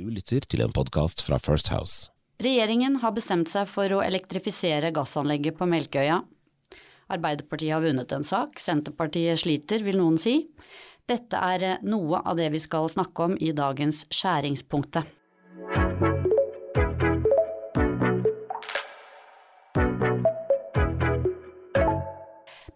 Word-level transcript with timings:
Du 0.00 0.06
lytter 0.08 0.40
til 0.48 0.62
en 0.64 0.70
podkast 0.72 1.20
fra 1.20 1.36
First 1.36 1.68
House. 1.68 2.08
Regjeringen 2.40 2.94
har 3.02 3.12
bestemt 3.12 3.50
seg 3.52 3.66
for 3.68 3.92
å 3.92 3.98
elektrifisere 4.00 4.94
gassanlegget 4.96 5.58
på 5.58 5.66
Melkøya. 5.68 6.22
Arbeiderpartiet 7.12 7.74
har 7.74 7.84
vunnet 7.84 8.14
en 8.16 8.24
sak, 8.24 8.56
Senterpartiet 8.56 9.42
sliter, 9.42 9.84
vil 9.84 9.98
noen 10.00 10.16
si. 10.16 10.46
Dette 11.04 11.36
er 11.36 11.84
noe 11.84 12.22
av 12.24 12.40
det 12.40 12.48
vi 12.54 12.62
skal 12.64 12.88
snakke 12.88 13.26
om 13.28 13.36
i 13.44 13.52
dagens 13.52 14.06
Skjæringspunktet. 14.08 15.04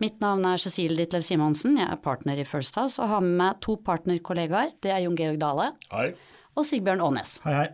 Mitt 0.04 0.20
navn 0.20 0.45
er 0.45 0.61
Cecilie 0.61 1.00
Ditlev 1.00 1.25
Simonsen, 1.25 1.80
jeg 1.80 1.88
er 1.88 2.04
partner 2.04 2.36
i 2.36 2.45
First 2.45 2.77
House 2.77 3.00
og 3.00 3.09
har 3.16 3.25
med 3.25 3.38
meg 3.41 3.64
to 3.64 3.80
partnerkollegaer. 3.80 4.77
Det 4.84 4.93
er 4.93 5.06
Jon 5.06 5.16
Georg 5.16 5.41
Dale 5.41 5.72
Hei. 5.88 6.11
Og 6.55 6.66
Sigbjørn 6.68 7.02
Aanes. 7.05 7.39
Hei, 7.45 7.57
hei. 7.62 7.73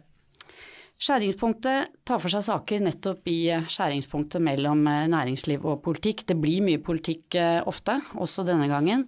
Skjæringspunktet 1.01 1.95
tar 2.05 2.21
for 2.21 2.29
seg 2.29 2.45
saker 2.45 2.83
nettopp 2.85 3.29
i 3.33 3.39
skjæringspunktet 3.73 4.43
mellom 4.45 4.83
eh, 4.85 5.07
næringsliv 5.09 5.65
og 5.65 5.81
politikk. 5.87 6.27
Det 6.29 6.37
blir 6.37 6.61
mye 6.65 6.81
politikk 6.85 7.39
eh, 7.41 7.61
ofte, 7.65 7.97
også 8.21 8.45
denne 8.45 8.67
gangen. 8.69 9.07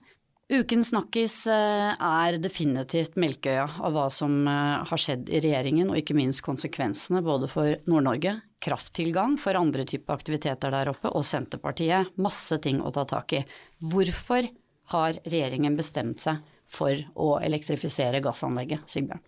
Ukens 0.52 0.88
snakkis 0.94 1.34
eh, 1.52 1.90
er 1.92 2.38
definitivt 2.40 3.18
Melkøya 3.20 3.66
av 3.84 3.92
hva 3.92 4.06
som 4.12 4.38
har 4.48 5.02
skjedd 5.02 5.28
i 5.28 5.42
regjeringen, 5.44 5.92
og 5.92 6.00
ikke 6.00 6.16
minst 6.16 6.40
konsekvensene 6.46 7.20
både 7.26 7.50
for 7.52 7.76
Nord-Norge, 7.84 8.38
krafttilgang 8.64 9.36
for 9.40 9.60
andre 9.60 9.84
typer 9.88 10.16
aktiviteter 10.16 10.72
der 10.72 10.94
oppe, 10.94 11.12
og 11.12 11.26
Senterpartiet. 11.28 12.14
Masse 12.16 12.56
ting 12.64 12.80
å 12.80 12.94
ta 12.94 13.04
tak 13.10 13.36
i. 13.36 13.42
Hvorfor 13.84 14.48
har 14.94 15.20
regjeringen 15.26 15.76
bestemt 15.76 16.24
seg 16.24 16.40
for 16.72 16.96
å 17.20 17.34
elektrifisere 17.44 18.24
gassanlegget, 18.24 18.88
Sigbjørn? 18.88 19.20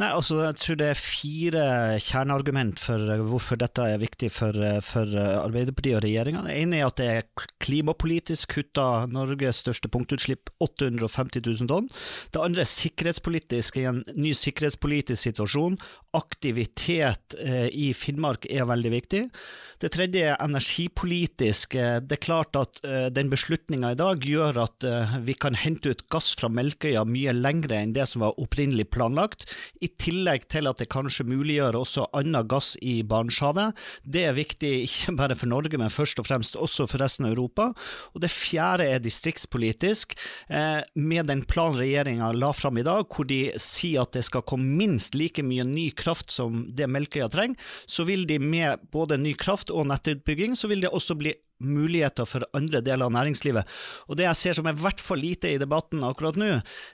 Nei, 0.00 0.10
altså 0.10 0.40
jeg 0.42 0.58
tror 0.60 0.78
det 0.80 0.88
er 0.92 1.00
fire 1.00 1.64
kjerneargument 2.02 2.80
for 2.82 3.12
hvorfor 3.30 3.60
dette 3.60 3.86
er 3.94 4.02
viktig 4.02 4.30
for, 4.34 4.56
for 4.86 5.16
Arbeiderpartiet 5.16 5.98
og 5.98 6.04
regjeringa. 6.06 6.44
Det 6.46 6.56
ene 6.62 6.80
er 6.80 6.88
at 6.88 7.00
det 7.00 7.08
er 7.12 7.46
klimapolitisk 7.64 8.56
kutta 8.56 9.06
Norges 9.10 9.62
største 9.64 9.90
punktutslipp 9.92 10.52
850 10.62 11.42
000 11.46 11.70
tonn. 11.70 11.90
Det 12.34 12.42
andre 12.42 12.64
er 12.64 12.70
sikkerhetspolitisk, 12.70 13.80
i 13.80 13.88
en 13.90 14.02
ny 14.14 14.34
sikkerhetspolitisk 14.36 15.22
situasjon. 15.30 15.78
Aktivitet 16.16 17.36
eh, 17.38 17.68
i 17.68 17.92
Finnmark 17.96 18.48
er 18.48 18.68
veldig 18.68 18.92
viktig. 18.94 19.22
Det 19.82 19.90
tredje 19.92 20.22
er 20.30 20.38
energipolitisk. 20.40 21.74
Det 21.76 22.14
er 22.16 22.22
klart 22.22 22.56
at 22.56 22.78
eh, 22.86 23.08
den 23.12 23.28
beslutninga 23.28 23.90
i 23.92 23.98
dag 23.98 24.22
gjør 24.24 24.62
at 24.62 24.86
eh, 24.88 25.16
vi 25.26 25.34
kan 25.36 25.58
hente 25.58 25.92
ut 25.92 26.04
gass 26.12 26.30
fra 26.38 26.48
Melkøya 26.48 27.02
mye 27.04 27.34
lengre 27.36 27.76
enn 27.82 27.92
det 27.92 28.06
som 28.08 28.24
var 28.24 28.38
opprinnelig 28.40 28.88
planlagt 28.94 29.44
i 29.84 29.90
tillegg 30.00 30.46
til 30.52 30.70
at 30.70 30.80
det 30.80 30.88
kanskje 30.92 31.26
muliggjør 31.28 31.76
også 31.82 32.06
annen 32.16 32.48
gass 32.48 32.72
i 32.80 33.02
Barentshavet. 33.04 33.76
Det 34.08 34.24
er 34.30 34.38
viktig 34.38 34.72
ikke 34.86 35.16
bare 35.20 35.36
for 35.36 35.52
Norge, 35.52 35.76
men 35.76 35.92
først 35.92 36.24
og 36.24 36.28
fremst 36.30 36.56
også 36.56 36.88
for 36.88 37.04
resten 37.04 37.28
av 37.28 37.36
Europa. 37.36 37.68
Og 38.16 38.24
det 38.24 38.32
fjerde 38.32 38.88
er 38.88 39.04
distriktspolitisk, 39.04 40.16
eh, 40.48 40.80
med 40.96 41.28
den 41.28 41.44
planen 41.44 41.82
regjeringa 41.82 42.32
la 42.32 42.54
fram 42.56 42.80
i 42.80 42.86
dag, 42.86 43.04
hvor 43.12 43.28
de 43.28 43.42
sier 43.60 44.06
at 44.06 44.16
det 44.16 44.24
skal 44.24 44.46
komme 44.48 44.72
minst 44.80 45.12
like 45.18 45.44
mye 45.44 45.68
ny 45.68 45.90
kraft 45.92 46.05
som 46.32 46.64
det 46.76 46.88
Melkøya 46.90 47.28
trenger, 47.32 47.58
så 47.86 48.06
vil 48.08 48.26
de 48.28 48.38
med 48.42 48.86
både 48.94 49.18
ny 49.20 49.34
kraft 49.38 49.72
og 49.72 49.88
nettutbygging, 49.90 50.56
så 50.56 50.70
vil 50.70 50.84
det 50.84 50.92
også 50.94 51.18
bli 51.18 51.34
muligheter 51.62 52.28
for 52.28 52.44
andre 52.56 52.82
deler 52.84 53.08
av 53.08 53.14
næringslivet. 53.14 53.68
Og 54.08 54.16
Det 54.16 54.26
jeg 54.26 54.36
ser 54.36 54.58
som 54.58 54.66
er 54.66 54.76
i 54.76 54.82
hvert 54.82 55.00
fall 55.00 55.22
lite 55.22 55.54
i 55.54 55.60
debatten 55.60 56.04
akkurat 56.04 56.36
nå, 56.36 56.50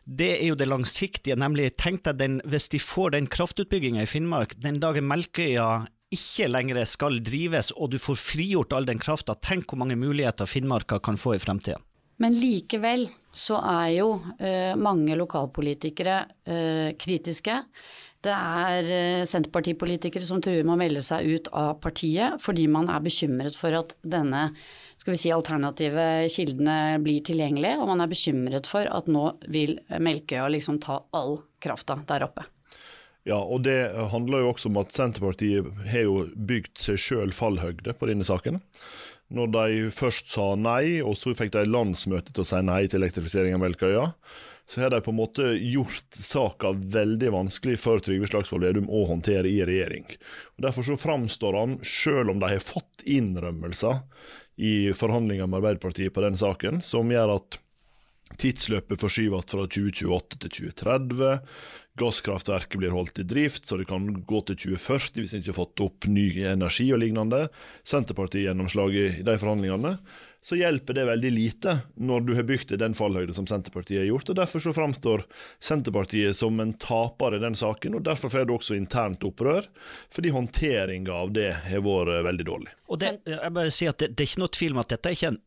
det 0.07 0.31
er 0.39 0.53
jo 0.53 0.59
det 0.59 0.69
langsiktige. 0.71 1.37
Nemlig, 1.37 1.75
tenk 1.77 2.05
deg 2.07 2.21
den, 2.21 2.41
hvis 2.47 2.69
de 2.71 2.79
får 2.79 3.17
den 3.17 3.27
kraftutbygginga 3.27 4.03
i 4.05 4.11
Finnmark, 4.11 4.55
den 4.63 4.81
dagen 4.83 5.09
Melkøya 5.11 5.87
ikke 6.13 6.51
lenger 6.51 6.83
skal 6.85 7.23
drives 7.25 7.73
og 7.73 7.95
du 7.95 7.99
får 8.03 8.21
frigjort 8.21 8.75
all 8.77 8.87
den 8.87 9.01
krafta, 9.01 9.35
tenk 9.35 9.71
hvor 9.71 9.81
mange 9.81 9.97
muligheter 9.97 10.47
Finnmarka 10.47 11.01
kan 11.01 11.17
få 11.17 11.37
i 11.37 11.43
fremtida. 11.43 11.81
Men 12.23 12.37
likevel 12.39 13.09
så 13.35 13.59
er 13.59 13.89
jo 13.97 14.13
eh, 14.39 14.77
mange 14.79 15.17
lokalpolitikere 15.19 16.21
eh, 16.45 16.93
kritiske. 17.01 17.57
Det 18.23 18.35
er 18.37 18.91
eh, 18.95 19.25
Senterpartipolitikere 19.27 20.27
som 20.29 20.43
truer 20.45 20.63
med 20.63 20.77
å 20.77 20.81
melde 20.85 21.03
seg 21.03 21.27
ut 21.27 21.51
av 21.57 21.81
partiet 21.83 22.39
fordi 22.45 22.69
man 22.71 22.91
er 22.93 23.03
bekymret 23.03 23.59
for 23.59 23.75
at 23.75 23.97
denne 24.05 24.51
skal 25.01 25.17
vi 25.17 25.19
si, 25.19 25.33
alternative 25.35 26.05
kildene 26.31 27.01
blir 27.03 27.25
tilgjengelige, 27.27 27.81
og 27.83 27.89
man 27.91 28.05
er 28.05 28.11
bekymret 28.13 28.69
for 28.71 28.87
at 28.87 29.09
nå 29.11 29.25
vil 29.51 29.75
Melkøya 29.91 30.47
liksom 30.55 30.79
ta 30.85 31.01
all 31.19 31.41
krafta 31.59 31.97
der 32.07 32.29
oppe. 32.29 32.45
Ja, 33.27 33.39
og 33.39 33.65
det 33.67 33.79
handler 34.11 34.45
jo 34.45 34.53
også 34.53 34.71
om 34.71 34.79
at 34.79 34.95
Senterpartiet 34.95 35.67
har 35.91 36.07
jo 36.07 36.29
bygd 36.35 36.79
seg 36.85 37.03
sjøl 37.03 37.35
fallhøgde 37.35 37.95
på 37.99 38.07
denne 38.11 38.27
saken. 38.27 38.63
Når 39.33 39.53
de 39.55 39.91
først 39.95 40.29
sa 40.29 40.53
nei, 40.61 41.01
og 41.01 41.17
så 41.17 41.33
fikk 41.37 41.55
de 41.55 41.65
landsmøte 41.69 42.35
til 42.35 42.45
å 42.45 42.49
si 42.49 42.61
nei 42.65 42.83
til 42.87 43.01
elektrifisering 43.01 43.57
av 43.57 43.63
Melkøya, 43.65 44.07
så 44.69 44.85
har 44.85 44.93
de 44.93 45.01
på 45.05 45.13
en 45.13 45.19
måte 45.19 45.49
gjort 45.59 46.17
saka 46.17 46.71
veldig 46.73 47.33
vanskelig 47.35 47.79
for 47.81 48.01
Trygve 48.05 48.29
Slagsvold 48.31 48.65
Vedum 48.69 48.91
å 48.93 49.03
håndtere 49.11 49.51
i 49.51 49.59
regjering. 49.69 50.07
Og 50.57 50.67
Derfor 50.67 50.87
så 50.87 50.99
framstår 51.01 51.59
han, 51.59 51.75
selv 51.85 52.33
om 52.33 52.41
de 52.41 52.53
har 52.55 52.65
fått 52.65 53.05
innrømmelser 53.05 54.01
i 54.63 54.93
forhandlinger 54.97 55.49
med 55.49 55.61
Arbeiderpartiet 55.61 56.15
på 56.15 56.25
den 56.25 56.39
saken, 56.41 56.81
som 56.85 57.11
gjør 57.13 57.37
at 57.39 57.59
Tidsløpet 58.41 59.01
forskyves 59.01 59.49
fra 59.53 59.67
2028 59.67 60.41
til 60.45 60.55
2030. 60.73 61.39
Gasskraftverket 62.01 62.81
blir 62.81 62.95
holdt 62.95 63.21
i 63.21 63.27
drift, 63.29 63.67
så 63.69 63.77
det 63.77 63.89
kan 63.91 64.07
gå 64.25 64.41
til 64.49 64.57
2040 64.79 65.21
hvis 65.21 65.35
en 65.35 65.43
ikke 65.43 65.53
har 65.53 65.59
fått 65.59 65.85
opp 65.85 66.09
ny 66.09 66.27
energi 66.49 66.89
og 66.95 67.03
lignende. 67.03 67.47
Senterpartiet 67.85 68.47
gjennomslag 68.47 68.97
i 68.97 69.09
de 69.21 69.35
forhandlingene. 69.37 69.99
Så 70.43 70.57
hjelper 70.59 70.97
det 70.97 71.05
veldig 71.07 71.31
lite 71.31 71.75
når 72.03 72.25
du 72.27 72.33
har 72.35 72.47
bygd 72.49 72.73
i 72.75 72.81
den 72.81 72.97
fallhøyde 72.99 73.37
som 73.37 73.47
Senterpartiet 73.47 74.01
har 74.01 74.09
gjort. 74.09 74.33
og 74.33 74.41
Derfor 74.41 74.65
så 74.65 74.73
framstår 74.75 75.23
Senterpartiet 75.63 76.35
som 76.37 76.59
en 76.65 76.73
taper 76.83 77.37
i 77.37 77.43
den 77.45 77.55
saken, 77.55 77.95
og 77.95 78.09
derfor 78.09 78.33
får 78.33 78.49
det 78.49 78.57
også 78.57 78.79
internt 78.81 79.23
opprør. 79.29 79.69
Fordi 80.11 80.33
håndteringa 80.35 81.15
av 81.15 81.37
det 81.37 81.51
har 81.69 81.85
vært 81.87 82.25
veldig 82.27 82.49
dårlig. 82.49 82.75
Og 82.91 83.05
det, 83.05 83.15
jeg 83.29 83.55
bare 83.61 83.75
sier 83.75 83.95
at 83.95 84.03
det, 84.03 84.15
det 84.17 84.25
er 84.25 84.33
ikke 84.33 84.43
noe 84.43 84.57
tvil 84.59 84.75
om 84.75 84.83
at 84.83 84.97
dette 84.97 85.13
er 85.13 85.21
ikke 85.21 85.35
en 85.37 85.43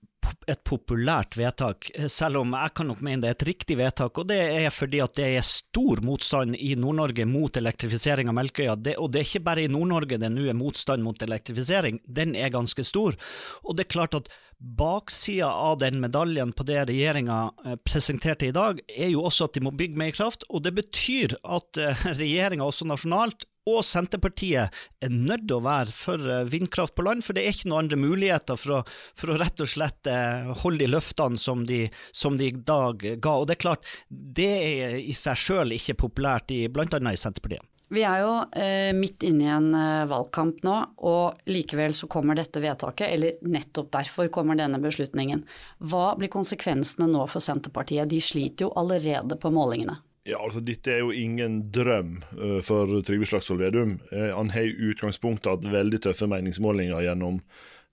et 0.47 0.61
populært 0.67 1.37
vedtak, 1.39 1.89
selv 2.11 2.41
om 2.41 2.53
jeg 2.55 2.73
kan 2.77 2.89
nok 2.89 3.01
mene 3.05 3.23
det 3.23 3.29
er 3.29 3.37
et 3.37 3.45
riktig 3.49 3.77
vedtak. 3.79 4.17
og 4.17 4.27
Det 4.29 4.37
er 4.37 4.73
fordi 4.73 5.01
at 5.03 5.15
det 5.17 5.27
er 5.37 5.45
stor 5.47 6.01
motstand 6.05 6.57
i 6.57 6.73
Nord-Norge 6.79 7.25
mot 7.29 7.57
elektrifisering 7.57 8.29
av 8.31 8.37
Melkøya. 8.37 8.75
Det, 8.75 8.97
og 9.01 9.11
det 9.13 9.21
er 9.21 9.29
ikke 9.29 9.45
bare 9.47 9.65
i 9.65 9.71
Nord-Norge 9.71 10.19
det 10.21 10.31
nå 10.33 10.47
er 10.49 10.57
motstand 10.57 11.05
mot 11.05 11.21
elektrifisering, 11.21 12.01
den 12.05 12.35
er 12.35 12.53
ganske 12.53 12.85
stor. 12.85 13.17
Og 13.63 13.77
det 13.77 13.87
er 13.87 13.95
klart 13.95 14.17
at 14.17 14.29
baksida 14.59 15.49
av 15.51 15.79
den 15.81 15.99
medaljen 16.01 16.53
på 16.55 16.63
det 16.67 16.85
regjeringa 16.89 17.39
eh, 17.65 17.75
presenterte 17.83 18.47
i 18.47 18.55
dag, 18.55 18.79
er 18.87 19.11
jo 19.11 19.25
også 19.27 19.49
at 19.49 19.57
de 19.57 19.65
må 19.65 19.73
bygge 19.75 19.99
mer 19.99 20.15
kraft. 20.15 20.45
Og 20.49 20.63
det 20.65 20.75
betyr 20.77 21.37
at 21.43 21.81
eh, 21.81 22.07
regjeringa 22.21 22.67
også 22.67 22.87
nasjonalt 22.89 23.47
og 23.69 23.81
Senterpartiet 23.85 24.73
er 25.01 25.13
nødt 25.13 25.47
til 25.49 25.57
å 25.57 25.65
være 25.65 25.93
for 25.95 26.31
eh, 26.31 26.47
vindkraft 26.51 26.95
på 26.95 27.05
land, 27.07 27.25
for 27.25 27.37
det 27.37 27.45
er 27.45 27.55
ikke 27.55 27.71
noen 27.71 27.85
andre 27.85 27.99
muligheter 28.01 28.59
for 28.61 28.79
å, 28.79 28.81
for 29.17 29.33
å 29.33 29.37
rett 29.41 29.63
og 29.63 29.71
slett 29.71 30.09
eh, 30.11 30.51
holde 30.63 30.85
de 30.85 30.91
løftene 30.93 31.41
som 31.41 31.65
de, 31.67 31.85
som 32.15 32.39
de 32.39 32.51
i 32.51 32.57
dag 32.57 33.01
ga. 33.01 33.37
Og 33.37 33.47
det 33.49 33.57
er 33.57 33.63
klart, 33.65 33.93
det 34.09 34.51
er 34.55 34.99
i 35.01 35.15
seg 35.17 35.39
sjøl 35.39 35.75
ikke 35.77 35.97
populært, 36.05 36.53
i, 36.53 36.65
annet 36.69 37.15
i 37.15 37.21
Senterpartiet. 37.21 37.65
Vi 37.93 38.01
er 38.01 38.23
jo 38.23 38.31
eh, 38.57 38.91
midt 38.97 39.23
inne 39.27 39.45
i 39.45 39.51
en 39.53 39.67
eh, 39.77 40.07
valgkamp 40.09 40.63
nå, 40.65 40.77
og 41.05 41.49
likevel 41.49 41.93
så 41.93 42.09
kommer 42.09 42.37
dette 42.37 42.61
vedtaket, 42.63 43.11
eller 43.13 43.37
nettopp 43.45 43.91
derfor 43.93 44.31
kommer 44.33 44.57
denne 44.57 44.79
beslutningen. 44.81 45.43
Hva 45.85 46.15
blir 46.17 46.33
konsekvensene 46.33 47.07
nå 47.11 47.27
for 47.29 47.45
Senterpartiet? 47.45 48.09
De 48.09 48.21
sliter 48.21 48.65
jo 48.65 48.73
allerede 48.81 49.37
på 49.37 49.53
målingene. 49.53 49.99
Ja, 50.25 50.39
altså 50.41 50.61
Dette 50.65 50.89
er 50.89 51.03
jo 51.03 51.13
ingen 51.13 51.59
drøm 51.73 52.17
uh, 52.33 52.57
for 52.65 52.89
Trygve 53.05 53.27
Slagsvold 53.29 53.61
Vedum. 53.61 53.95
Uh, 54.09 54.31
han 54.33 54.49
har 54.55 54.65
i 54.65 54.89
utgangspunktet 54.89 55.51
hatt 55.51 55.67
veldig 55.69 56.01
tøffe 56.01 56.25
meningsmålinger 56.31 57.03
gjennom 57.05 57.43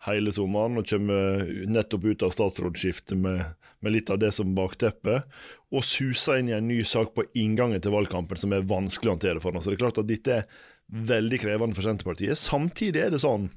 hele 0.07 0.33
sommeren, 0.35 0.81
og 0.81 0.89
kommer 0.89 1.45
nettopp 1.71 2.07
ut 2.09 2.25
av 2.27 2.33
statsrådsskiftet 2.35 3.21
med, 3.21 3.53
med, 3.85 3.95
litt 3.95 4.11
av 4.11 4.19
det 4.23 4.33
som 4.35 4.55
bakteppe. 4.57 5.21
Og 5.71 5.85
suser 5.87 6.41
inn 6.41 6.49
i 6.51 6.57
en 6.57 6.71
ny 6.71 6.81
sak 6.89 7.13
på 7.15 7.27
inngangen 7.39 7.85
til 7.85 7.95
valgkampen 7.95 8.41
som 8.41 8.57
er 8.57 8.65
vanskelig 8.67 9.13
å 9.13 9.17
håndtere 9.19 9.43
for 9.45 9.53
ham. 9.53 9.63
Så 9.63 9.71
det 9.71 9.77
er 9.79 9.85
klart 9.85 10.01
at 10.01 10.09
dette 10.09 10.41
er 10.41 10.49
veldig 11.13 11.39
krevende 11.45 11.77
for 11.77 11.87
Senterpartiet. 11.87 12.41
Samtidig 12.41 13.05
er 13.05 13.13
det 13.13 13.23
sånn 13.23 13.51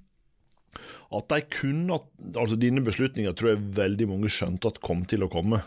at 1.15 1.29
de 1.31 1.37
kunne 1.55 2.01
Altså 2.35 2.57
dine 2.59 2.81
beslutninger 2.83 3.31
tror 3.37 3.53
jeg 3.53 3.67
veldig 3.77 4.09
mange 4.09 4.31
skjønte 4.33 4.67
at 4.67 4.81
kom 4.83 5.05
til 5.07 5.23
å 5.23 5.31
komme. 5.31 5.61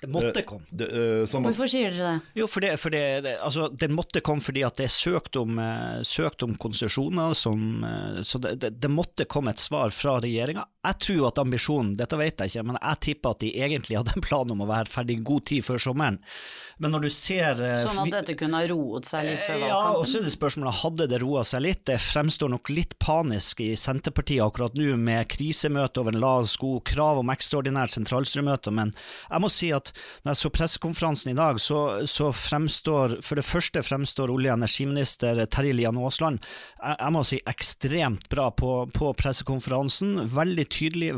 Det 0.00 0.08
måtte 0.12 0.42
komme. 0.44 0.66
Det, 0.68 0.86
uh, 0.92 1.22
sånn 1.28 1.46
Hvorfor 1.46 1.70
sier 1.70 1.94
dere 1.94 2.10
det? 2.16 2.40
Jo, 2.42 2.48
for 2.50 2.64
det, 2.64 2.74
for 2.80 2.92
det, 2.92 3.02
det 3.24 3.36
altså, 3.40 3.70
Den 3.72 3.94
måtte 3.96 4.20
komme 4.24 4.44
fordi 4.44 4.64
at 4.66 4.76
det 4.76 4.90
er 4.90 4.92
søkt 4.92 5.38
om, 5.40 5.56
uh, 5.56 6.02
søkt 6.04 6.44
om 6.44 6.52
konsesjoner, 6.60 7.32
uh, 7.32 8.20
så 8.26 8.42
det, 8.44 8.74
det, 8.76 8.90
måtte 8.92 9.28
komme 9.30 9.54
et 9.54 9.62
svar 9.62 9.94
fra 9.96 10.18
regjeringa 10.20 10.66
jeg 10.86 10.98
tror 11.02 11.28
at 11.30 11.40
ambisjonen, 11.42 11.94
dette 11.98 12.18
vet 12.20 12.40
jeg 12.40 12.52
ikke, 12.52 12.66
men 12.68 12.78
jeg 12.78 13.02
tipper 13.08 13.34
at 13.34 13.42
de 13.42 13.50
egentlig 13.66 13.98
hadde 13.98 14.14
en 14.16 14.24
plan 14.24 14.52
om 14.54 14.62
å 14.62 14.68
være 14.70 14.92
ferdig 14.92 15.18
god 15.26 15.46
tid 15.50 15.66
før 15.66 15.82
sommeren. 15.82 16.20
Men 16.82 16.92
når 16.92 17.06
du 17.06 17.10
ser 17.14 17.60
eh, 17.64 17.78
Sånn 17.80 17.98
at 18.02 18.12
dette 18.12 18.36
kunne 18.36 18.60
ha 18.60 18.68
roet 18.68 19.08
seg 19.08 19.24
litt 19.24 19.40
før 19.40 19.62
valgkampen? 19.62 19.70
ja, 19.72 19.96
og 19.96 20.04
så 20.08 20.20
er 20.20 20.26
det 20.26 20.32
spørsmålet, 20.34 20.78
hadde 20.82 21.08
det 21.08 21.20
roa 21.22 21.44
seg 21.48 21.64
litt? 21.64 21.82
Det 21.88 21.96
fremstår 22.04 22.52
nok 22.52 22.70
litt 22.72 22.92
panisk 23.02 23.62
i 23.64 23.70
Senterpartiet 23.80 24.44
akkurat 24.44 24.76
nå, 24.76 24.90
med 25.00 25.24
krisemøte 25.32 26.02
over 26.02 26.12
en 26.12 26.20
lav 26.22 26.48
sko, 26.52 26.76
krav 26.86 27.22
om 27.22 27.32
ekstraordinært 27.32 27.94
sentralstyremøte, 27.96 28.74
men 28.76 28.92
jeg 29.30 29.42
må 29.42 29.50
si 29.52 29.72
at 29.74 29.92
når 30.22 30.34
jeg 30.34 30.42
så 30.42 30.52
pressekonferansen 30.58 31.32
i 31.32 31.38
dag, 31.38 31.60
så, 31.62 31.80
så 32.10 32.30
fremstår, 32.36 33.18
for 33.24 33.40
det 33.40 33.46
første 33.48 33.82
fremstår 33.86 34.32
olje- 34.34 34.52
og 34.52 34.60
energiminister 34.60 35.42
Terje 35.48 35.74
Lian 35.80 35.98
Aasland, 36.00 36.44
jeg, 36.76 37.00
jeg 37.00 37.16
må 37.16 37.24
si 37.26 37.40
ekstremt 37.48 38.28
bra 38.32 38.50
på, 38.52 38.72
på 38.92 39.12
pressekonferansen, 39.16 40.26
veldig 40.36 40.68
tydelig, 40.68 40.75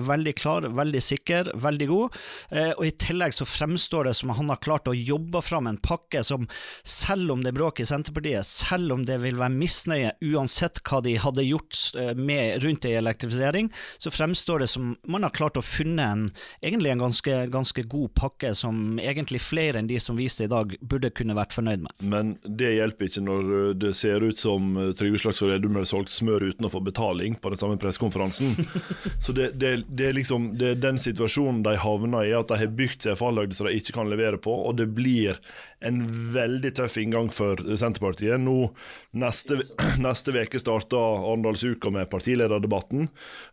veldig 0.08 0.34
klar, 0.38 0.62
veldig 0.62 1.02
sikker, 1.02 1.52
veldig 1.54 1.88
god, 1.88 2.16
eh, 2.50 2.72
og 2.76 2.84
i 2.86 2.94
tillegg 3.00 3.34
så 3.34 3.46
fremstår 3.48 4.08
det 4.08 4.14
som 4.18 4.32
han 4.34 4.50
har 4.52 4.60
klart 4.64 4.88
å 4.88 4.96
jobbe 4.96 5.42
fram 5.42 5.66
en 5.66 5.78
pakke 5.78 6.22
som, 6.24 6.48
selv 6.84 7.32
om 7.32 7.42
det 7.42 7.52
er 7.52 7.58
bråk 7.58 7.80
i 7.80 7.88
Senterpartiet, 7.88 8.46
selv 8.46 8.92
om 8.94 9.04
det 9.08 9.18
vil 9.22 9.38
være 9.38 9.54
misnøye 9.54 10.14
uansett 10.32 10.80
hva 10.88 11.00
de 11.04 11.16
hadde 11.20 11.46
gjort 11.46 11.78
eh, 11.98 12.14
med, 12.14 12.62
rundt 12.64 12.86
ei 12.88 12.96
elektrifisering, 12.98 13.70
så 13.98 14.12
fremstår 14.14 14.64
det 14.64 14.70
som 14.72 14.94
man 15.06 15.26
har 15.26 15.34
klart 15.34 15.58
å 15.58 15.64
funne 15.64 16.04
en, 16.04 16.26
egentlig 16.62 16.92
en 16.92 17.06
ganske, 17.06 17.40
ganske 17.52 17.86
god 17.90 18.14
pakke 18.18 18.54
som 18.56 18.98
egentlig 19.02 19.42
flere 19.44 19.80
enn 19.80 19.90
de 19.90 20.00
som 20.02 20.18
viste 20.18 20.46
i 20.46 20.50
dag, 20.50 20.74
burde 20.80 21.12
kunne 21.14 21.36
vært 21.38 21.54
fornøyd 21.56 21.84
med. 21.84 21.94
Men 22.02 22.36
det 22.44 22.74
hjelper 22.76 23.08
ikke 23.08 23.24
når 23.24 23.52
uh, 23.52 23.74
det 23.78 23.94
ser 23.98 24.24
ut 24.24 24.38
som 24.38 24.74
Trygve 24.98 25.20
Slagsvold 25.22 25.54
Vedum 25.54 25.78
har 25.78 25.86
solgt 25.88 26.12
smør 26.12 26.48
uten 26.50 26.66
å 26.66 26.72
få 26.72 26.82
betaling 26.84 27.36
på 27.40 27.52
den 27.52 27.60
samme 27.60 27.78
pressekonferansen. 27.80 28.54
Så 29.24 29.34
det, 29.36 29.47
det, 29.54 29.72
det, 29.88 30.10
er 30.10 30.16
liksom, 30.16 30.50
det 30.58 30.72
er 30.72 30.82
den 30.82 31.00
situasjonen 31.02 31.62
de 31.66 31.76
havner 31.80 32.26
i, 32.26 32.34
at 32.36 32.50
de 32.50 32.60
har 32.60 32.76
bygd 32.78 33.06
seg 33.06 33.18
fallhøyde 33.20 33.56
som 33.56 33.68
de 33.68 33.76
ikke 33.78 33.96
kan 33.96 34.10
levere 34.10 34.40
på, 34.42 34.52
og 34.52 34.78
det 34.80 34.88
blir 34.96 35.40
en 35.84 36.00
veldig 36.34 36.72
tøff 36.74 36.96
inngang 36.98 37.28
for 37.34 37.60
Senterpartiet. 37.78 38.40
Nå 38.42 38.72
Neste, 39.18 39.60
neste 40.04 40.34
veke 40.34 40.60
starter 40.60 40.98
Arendalsuka 40.98 41.90
med 41.94 42.10
partilederdebatten. 42.10 43.08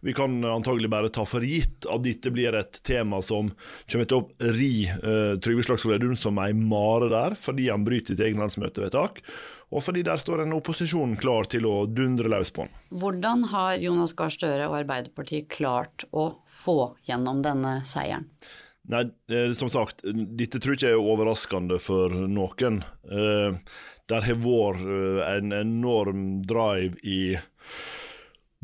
Vi 0.05 0.13
kan 0.17 0.43
antagelig 0.45 0.89
bare 0.91 1.11
ta 1.13 1.25
for 1.27 1.45
gitt 1.45 1.87
at 1.89 2.03
dette 2.05 2.33
blir 2.33 2.57
et 2.57 2.81
tema 2.85 3.21
som 3.25 3.53
kommer 3.91 4.09
til 4.09 4.21
å 4.21 4.53
ri 4.57 4.73
uh, 4.89 5.37
Trygve 5.39 5.65
Slagsvold 5.65 5.95
Vedum 5.95 6.17
som 6.19 6.41
ei 6.43 6.51
mare 6.57 7.09
der, 7.13 7.37
fordi 7.39 7.69
han 7.71 7.85
bryter 7.87 8.13
sitt 8.13 8.25
eget 8.25 8.41
landsmøtevedtak. 8.41 9.21
Og 9.73 9.83
fordi 9.83 10.03
der 10.05 10.19
står 10.21 10.43
en 10.43 10.53
opposisjon 10.55 11.15
klar 11.19 11.49
til 11.49 11.65
å 11.69 11.85
dundre 11.89 12.29
løs 12.31 12.53
på 12.53 12.67
den. 12.67 12.75
Hvordan 13.01 13.47
har 13.53 13.79
Jonas 13.81 14.13
Gahr 14.17 14.33
Støre 14.33 14.69
og 14.69 14.77
Arbeiderpartiet 14.83 15.49
klart 15.51 16.05
å 16.13 16.29
få 16.61 16.93
gjennom 17.07 17.41
denne 17.45 17.79
seieren? 17.87 18.29
Nei, 18.93 19.07
eh, 19.33 19.49
som 19.57 19.69
sagt, 19.73 20.03
dette 20.05 20.61
tror 20.61 20.75
jeg 20.75 20.83
ikke 20.83 20.93
er 20.93 21.11
overraskende 21.13 21.79
for 21.81 22.13
noen. 22.13 22.83
Eh, 23.09 23.57
der 24.11 24.27
har 24.27 24.41
vært 24.43 24.85
eh, 24.85 25.21
en 25.31 25.55
enorm 25.57 26.25
drive 26.45 27.01
i 27.01 27.37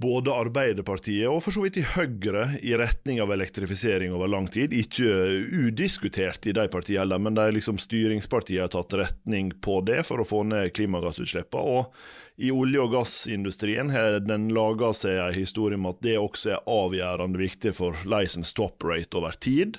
både 0.02 0.34
Arbeiderpartiet 0.34 1.30
og 1.30 1.42
for 1.46 1.56
så 1.56 1.64
vidt 1.64 1.80
i 1.82 1.86
Høyre 1.86 2.48
i 2.62 2.74
retning 2.80 3.22
av 3.24 3.32
elektrifisering 3.36 4.14
over 4.16 4.32
lang 4.32 4.48
tid. 4.52 4.74
Ikke 4.74 5.08
udiskutert 5.52 6.48
i 6.50 6.56
de 6.58 6.66
partiene 6.72 7.04
heller, 7.04 7.22
men 7.22 7.38
de 7.38 7.48
liksom 7.56 7.80
styringspartiene 7.82 8.66
har 8.66 8.74
tatt 8.74 8.98
retning 8.98 9.54
på 9.64 9.80
det 9.88 10.02
for 10.08 10.22
å 10.22 10.28
få 10.28 10.44
ned 10.50 10.74
klimagassutslippene. 10.78 11.78
Og 11.78 12.42
i 12.42 12.52
olje- 12.54 12.82
og 12.82 12.96
gassindustrien 12.96 13.92
har 13.94 14.20
den 14.26 14.50
laga 14.56 14.92
seg 14.98 15.20
en 15.20 15.38
historie 15.38 15.78
om 15.78 15.90
at 15.92 16.02
det 16.04 16.18
også 16.20 16.56
er 16.56 16.70
avgjørende 16.70 17.42
viktig 17.42 17.76
for 17.78 17.98
license 18.10 18.56
top 18.58 18.84
rate 18.88 19.18
over 19.20 19.38
tid. 19.38 19.78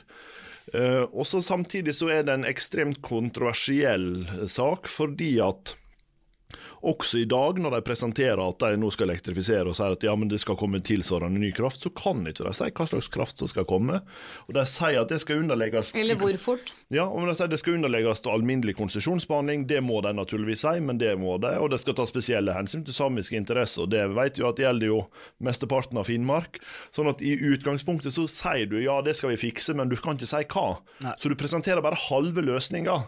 Uh, 0.73 1.05
og 1.11 1.27
Samtidig 1.27 1.97
så 1.99 2.13
er 2.15 2.27
det 2.27 2.37
en 2.37 2.49
ekstremt 2.49 3.03
kontroversiell 3.03 4.47
sak, 4.47 4.87
fordi 4.89 5.35
at 5.43 5.75
også 6.83 7.23
i 7.23 7.27
dag, 7.31 7.59
når 7.63 7.77
de 7.77 7.81
presenterer 7.87 8.41
at 8.43 8.59
de 8.63 8.79
nå 8.81 8.91
skal 8.95 9.11
elektrifisere 9.11 9.71
og 9.71 9.77
sier 9.79 9.95
at 9.95 10.05
ja, 10.07 10.15
men 10.19 10.31
det 10.31 10.41
skal 10.43 10.59
komme 10.59 10.81
tilsvarende 10.83 11.41
ny 11.41 11.53
kraft, 11.55 11.85
så 11.85 11.93
kan 11.95 12.25
ikke 12.27 12.47
de 12.49 12.55
si 12.57 12.69
hva 12.69 12.87
slags 12.91 13.09
kraft 13.13 13.43
som 13.43 13.51
skal 13.51 13.67
komme. 13.69 14.01
Og 14.49 14.57
De 14.57 14.65
sier 14.69 15.01
at 15.01 15.13
det 15.13 15.21
skal 15.23 15.43
underlegges 15.45 15.93
Eller 15.99 16.19
hvor 16.19 16.35
fort? 16.41 16.75
Ja, 16.93 17.07
og 17.07 17.29
de 17.29 17.37
sier 17.39 17.51
det 17.53 17.61
skal 17.63 17.79
underlegges 17.79 18.25
alminnelig 18.27 18.77
konsesjonsbehandling. 18.81 19.67
Det 19.71 19.81
må 19.85 20.01
de 20.05 20.15
naturligvis 20.17 20.65
si, 20.67 20.75
men 20.83 20.99
det 21.01 21.15
må 21.21 21.39
de. 21.43 21.55
Og 21.63 21.71
det 21.73 21.81
skal 21.83 21.97
ta 21.99 22.07
spesielle 22.09 22.57
hensyn 22.57 22.85
til 22.87 22.97
samiske 22.97 23.39
interesser. 23.39 23.87
og 23.87 23.93
Det 23.95 24.05
vet 24.17 24.41
vi 24.41 24.49
at 24.49 24.63
gjelder 24.63 24.91
jo 24.91 25.01
mesteparten 25.43 26.01
av 26.03 26.09
Finnmark. 26.11 26.61
Sånn 26.95 27.11
at 27.13 27.23
i 27.25 27.37
utgangspunktet 27.53 28.15
så 28.17 28.27
sier 28.31 28.69
du 28.71 28.79
ja, 28.83 29.01
det 29.05 29.17
skal 29.19 29.35
vi 29.35 29.43
fikse, 29.49 29.77
men 29.79 29.91
du 29.93 29.97
kan 30.01 30.19
ikke 30.19 30.31
si 30.31 30.45
hva. 30.53 30.69
Nei. 31.07 31.17
Så 31.19 31.31
du 31.31 31.39
presenterer 31.39 31.85
bare 31.85 32.01
halve 32.09 32.45
løsninga. 32.45 33.01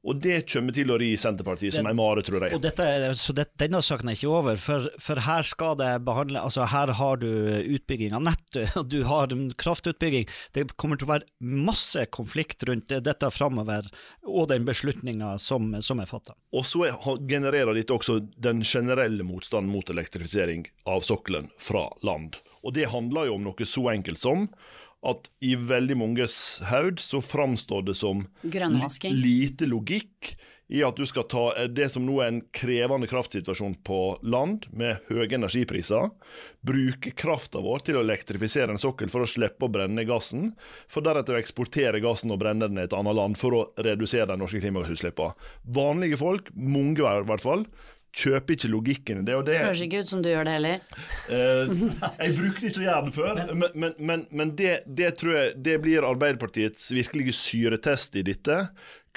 Og 0.00 0.16
det 0.24 0.46
kommer 0.48 0.72
til 0.72 0.88
å 0.92 0.96
ri 1.00 1.10
Senterpartiet 1.20 1.74
som 1.76 1.86
en 1.90 1.98
mare, 1.98 2.22
tror 2.24 2.46
jeg. 2.46 2.56
Og 2.56 2.62
dette, 2.64 2.86
så 3.20 3.34
det, 3.36 3.50
denne 3.60 3.82
saken 3.84 4.08
er 4.08 4.16
ikke 4.16 4.30
over, 4.32 4.56
for, 4.60 4.86
for 5.02 5.20
her 5.26 5.44
skal 5.44 5.76
det 5.76 5.90
behandle 6.06 6.40
Altså, 6.40 6.64
her 6.72 6.94
har 6.96 7.20
du 7.20 7.28
utbygging 7.76 8.14
av 8.16 8.24
nett, 8.30 8.56
og 8.80 8.88
du 8.88 9.02
har 9.08 9.34
kraftutbygging. 9.60 10.28
Det 10.56 10.66
kommer 10.80 10.96
til 11.00 11.08
å 11.08 11.12
være 11.12 11.28
masse 11.44 12.06
konflikt 12.16 12.64
rundt 12.68 12.88
dette 13.04 13.30
framover, 13.34 13.90
og 14.24 14.48
den 14.52 14.64
beslutninga 14.68 15.34
som, 15.42 15.74
som 15.84 16.00
er 16.00 16.08
fatta. 16.08 16.36
Og 16.56 16.64
så 16.68 16.86
er- 16.88 16.98
genererer 17.28 17.76
dette 17.76 17.92
også 17.94 18.20
den 18.40 18.64
generelle 18.64 19.26
motstanden 19.26 19.72
mot 19.72 19.90
elektrifisering 19.92 20.64
av 20.88 21.04
sokkelen 21.06 21.52
fra 21.60 21.90
land. 22.06 22.40
Og 22.64 22.74
det 22.76 22.88
handler 22.92 23.28
jo 23.28 23.36
om 23.38 23.46
noe 23.48 23.68
så 23.68 23.86
enkelt 23.92 24.20
som 24.20 24.48
at 25.06 25.30
i 25.40 25.54
veldig 25.56 25.96
manges 25.96 26.36
haud 26.68 27.00
så 27.00 27.22
framstår 27.24 27.86
det 27.88 27.96
som 27.96 28.26
lite 29.16 29.68
logikk 29.68 30.34
i 30.70 30.84
at 30.86 30.96
du 30.96 31.02
skal 31.08 31.26
ta 31.26 31.44
eh, 31.58 31.66
det 31.66 31.88
som 31.90 32.04
nå 32.06 32.20
er 32.22 32.28
en 32.30 32.40
krevende 32.54 33.08
kraftsituasjon 33.10 33.74
på 33.86 33.98
land, 34.22 34.68
med 34.70 35.02
høye 35.08 35.26
energipriser, 35.34 36.12
bruke 36.66 37.10
krafta 37.18 37.62
vår 37.64 37.82
til 37.86 37.98
å 37.98 38.04
elektrifisere 38.04 38.70
en 38.70 38.80
sokkel 38.80 39.10
for 39.10 39.26
å 39.26 39.30
slippe 39.30 39.66
å 39.66 39.72
brenne 39.72 40.04
gassen, 40.06 40.52
for 40.86 41.02
deretter 41.02 41.34
å 41.34 41.40
eksportere 41.42 42.02
gassen 42.04 42.30
og 42.30 42.38
brenne 42.44 42.70
den 42.70 42.78
i 42.78 42.86
et 42.86 42.94
annet 42.94 43.18
land 43.18 43.38
for 43.40 43.56
å 43.56 43.64
redusere 43.82 44.28
de 44.30 44.38
norske 44.38 44.62
klimagassutslippene. 44.62 45.34
Vanlige 45.74 46.20
folk, 46.20 46.54
mange 46.54 47.02
i 47.02 47.26
hvert 47.32 47.42
fall, 47.42 47.66
kjøper 48.16 48.56
ikke 48.56 48.70
logikken 48.72 49.20
i 49.22 49.26
det. 49.26 49.34
og 49.38 49.44
det 49.46 49.58
Høres 49.62 49.82
ikke 49.84 50.02
ut 50.02 50.10
som 50.10 50.22
du 50.22 50.30
gjør 50.32 50.48
det 50.48 50.54
heller. 50.58 50.86
Eh, 51.30 51.74
jeg 52.24 52.36
brukte 52.38 52.70
ikke 52.70 52.82
å 52.82 52.86
gjøre 52.86 53.04
det 53.06 53.14
før, 53.16 53.42
men, 53.52 53.68
men, 53.74 53.98
men, 53.98 54.24
men 54.30 54.54
det, 54.58 54.80
det 54.86 55.12
tror 55.20 55.36
jeg 55.36 55.52
det 55.66 55.76
blir 55.84 56.06
Arbeiderpartiets 56.06 56.90
virkelige 56.96 57.36
syretest 57.36 58.18
i 58.18 58.24
dette. 58.26 58.64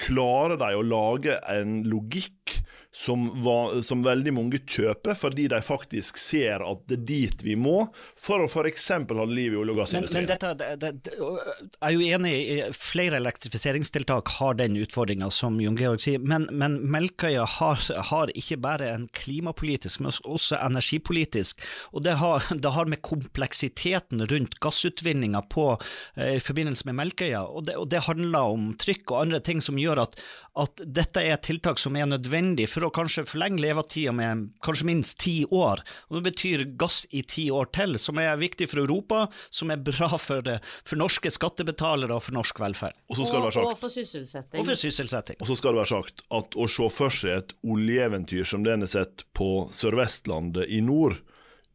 Klarer 0.00 0.58
de 0.60 0.70
å 0.74 0.82
lage 0.86 1.38
en 1.50 1.82
logikk 1.86 2.60
som, 2.94 3.42
var, 3.42 3.80
som 3.82 4.04
veldig 4.06 4.32
mange 4.36 4.58
kjøper, 4.62 5.16
fordi 5.18 5.48
de 5.50 5.58
faktisk 5.66 6.18
ser 6.20 6.62
at 6.62 6.84
det 6.86 7.00
er 7.00 7.06
dit 7.08 7.40
vi 7.42 7.56
må 7.58 7.88
for 8.14 8.44
å 8.44 8.46
f.eks. 8.46 8.86
ha 9.10 9.24
liv 9.26 9.56
i 9.56 9.58
olje- 9.58 9.74
og 9.74 9.94
Men, 9.96 10.06
men 10.14 10.28
dette, 10.30 10.52
det, 10.60 10.68
det, 10.78 10.90
det, 11.08 11.14
jeg 11.18 11.80
er 11.88 11.96
jo 11.96 12.04
enig 12.14 12.34
i 12.38 12.58
flere 12.78 13.18
elektrifiseringstiltak 13.18 14.30
har 14.36 14.54
den 14.60 14.78
utfordringa, 14.78 15.26
som 15.34 15.58
Jon 15.58 15.78
Georg 15.80 16.04
sier, 16.04 16.22
men, 16.22 16.46
men 16.54 16.76
Melkøya 16.86 17.48
har, 17.56 17.82
har 18.12 18.30
ikke 18.38 18.60
bare 18.62 18.92
en 18.92 19.08
klimapolitisk, 19.18 20.04
men 20.04 20.14
også 20.22 20.60
energipolitisk. 20.62 21.66
Og 21.90 22.06
det 22.06 22.14
har, 22.22 22.46
det 22.54 22.74
har 22.76 22.86
med 22.90 23.02
kompleksiteten 23.02 24.22
rundt 24.30 24.54
gassutvinninga 24.62 25.42
på 25.50 25.66
eh, 26.14 26.36
i 26.38 26.42
forbindelse 26.42 26.86
med 26.86 27.00
Melkøya, 27.02 27.42
og 27.42 27.66
det, 27.66 27.74
og 27.80 27.90
det 27.90 28.06
handler 28.06 28.54
om 28.54 28.70
trykk 28.78 29.10
og 29.10 29.20
andre 29.24 29.42
ting 29.42 29.58
som 29.64 29.82
gjør 29.82 29.83
at, 29.92 30.14
at 30.56 30.80
dette 30.86 31.20
er 31.20 31.34
et 31.34 31.42
tiltak 31.42 31.78
som 31.78 31.96
er 31.96 32.06
nødvendig 32.06 32.68
for 32.70 32.86
å 32.86 32.90
kanskje 32.94 33.26
forlenge 33.28 33.60
levetida 33.60 34.12
med 34.14 34.46
kanskje 34.64 34.86
minst 34.88 35.18
ti 35.20 35.44
år. 35.50 35.82
Og 36.08 36.16
Det 36.18 36.22
betyr 36.32 36.64
gass 36.80 37.02
i 37.10 37.22
ti 37.22 37.50
år 37.50 37.68
til, 37.76 37.98
som 37.98 38.18
er 38.18 38.36
viktig 38.40 38.68
for 38.70 38.80
Europa, 38.80 39.28
som 39.50 39.70
er 39.70 39.76
bra 39.76 40.08
for, 40.16 40.40
det- 40.42 40.60
for 40.84 40.96
norske 40.96 41.30
skattebetalere 41.30 42.14
og 42.14 42.22
for 42.22 42.32
norsk 42.32 42.58
velferd. 42.58 42.94
Og 43.10 43.16
så 43.16 43.26
skal 43.26 43.42
det 43.42 43.50
være 43.50 43.66
Og, 43.66 43.70
og 43.74 43.78
for 43.78 43.88
sysselsetting. 43.90 44.60
Og 44.60 44.66
for 44.66 44.74
sysselsetting. 44.74 45.36
Og 45.40 45.46
så 45.46 45.56
skal 45.56 45.72
det 45.72 45.82
være 45.84 45.92
sagt 45.94 46.22
at 46.30 46.54
å 46.56 46.68
se 46.70 46.88
for 46.90 47.10
seg 47.10 47.36
et 47.38 47.52
oljeeventyr 47.64 48.44
som 48.46 48.62
det 48.64 48.72
en 48.72 48.80
har 48.86 48.92
sett 48.94 49.24
på 49.34 49.68
Sør-Vestlandet 49.74 50.68
i 50.70 50.80
nord, 50.80 51.18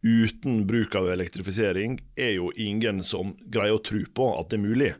uten 0.01 0.61
bruk 0.67 0.95
av 0.95 1.09
elektrifisering, 1.11 1.97
er 2.15 2.37
jo 2.37 2.51
ingen 2.55 3.01
som 3.03 3.33
greier 3.51 3.75
å 3.75 3.83
tro 3.83 3.99
på 4.15 4.27
at 4.39 4.47
det 4.49 4.55
er 4.59 4.63
mulig. 4.63 4.93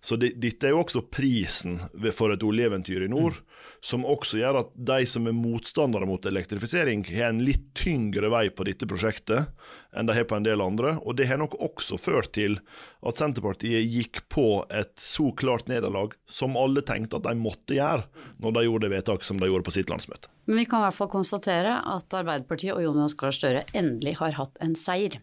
Så 0.00 0.18
det, 0.20 0.34
dette 0.42 0.68
er 0.68 0.74
jo 0.74 0.82
også 0.82 1.04
prisen 1.12 1.80
for 2.14 2.34
et 2.34 2.44
oljeeventyr 2.46 3.06
i 3.06 3.10
nord, 3.12 3.38
som 3.82 4.06
også 4.06 4.38
gjør 4.38 4.60
at 4.60 4.70
de 4.74 5.06
som 5.10 5.26
er 5.26 5.34
motstandere 5.34 6.06
mot 6.06 6.26
elektrifisering, 6.26 7.04
har 7.10 7.32
en 7.32 7.42
litt 7.42 7.72
tyngre 7.78 8.30
vei 8.32 8.44
på 8.54 8.66
dette 8.68 8.86
prosjektet 8.90 9.50
enn 9.92 10.08
de 10.08 10.16
har 10.16 10.26
på 10.28 10.38
en 10.38 10.46
del 10.46 10.62
andre. 10.64 10.94
Og 11.02 11.16
det 11.18 11.26
har 11.30 11.40
nok 11.42 11.56
også 11.62 11.98
ført 12.00 12.32
til 12.36 12.58
at 13.02 13.18
Senterpartiet 13.18 13.86
gikk 13.90 14.22
på 14.32 14.46
et 14.70 14.94
så 15.02 15.30
klart 15.38 15.68
nederlag 15.70 16.14
som 16.30 16.56
alle 16.58 16.84
tenkte 16.86 17.18
at 17.18 17.26
de 17.26 17.34
måtte 17.38 17.76
gjøre 17.76 18.06
når 18.42 18.56
de 18.56 18.64
gjorde 18.68 18.86
det 18.86 18.94
vedtaket 18.96 19.28
som 19.28 19.42
de 19.42 19.50
gjorde 19.50 19.66
på 19.66 19.74
sitt 19.74 19.92
landsmøte. 19.92 20.30
Men 20.46 20.62
vi 20.62 20.68
kan 20.70 20.82
i 20.82 20.86
hvert 20.88 20.98
fall 20.98 21.12
konstatere 21.12 21.76
at 21.82 22.18
Arbeiderpartiet 22.22 22.74
og 22.76 22.86
Jonas 22.86 23.14
Gahr 23.18 23.34
Støre 23.34 23.66
endelig 23.74 24.16
har 24.22 24.38
hatt 24.38 24.58
en 24.64 24.74
seier. 24.78 25.20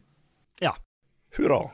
Ja. 0.63 0.75
Hurra. 1.37 1.67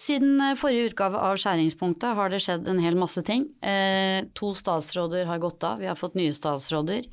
Siden 0.00 0.40
eh, 0.40 0.56
forrige 0.58 0.90
utgave 0.90 1.20
av 1.22 1.38
Skjæringspunktet 1.38 2.18
har 2.18 2.32
det 2.32 2.42
skjedd 2.42 2.66
en 2.70 2.82
hel 2.82 2.98
masse 2.98 3.22
ting. 3.26 3.46
Eh, 3.62 4.26
to 4.34 4.52
statsråder 4.58 5.28
har 5.30 5.42
gått 5.42 5.64
av, 5.66 5.82
vi 5.82 5.90
har 5.90 5.98
fått 5.98 6.18
nye 6.18 6.34
statsråder. 6.34 7.06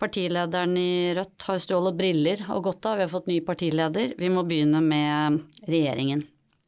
Partilederen 0.00 0.76
i 0.80 1.14
Rødt 1.16 1.44
har 1.48 1.60
stjålet 1.60 1.96
briller 1.96 2.44
og 2.54 2.64
gått 2.70 2.86
av, 2.88 3.00
vi 3.00 3.04
har 3.04 3.12
fått 3.12 3.28
ny 3.28 3.40
partileder. 3.44 4.14
Vi 4.20 4.30
må 4.32 4.44
begynne 4.48 4.80
med 4.84 5.40
regjeringen, 5.68 6.22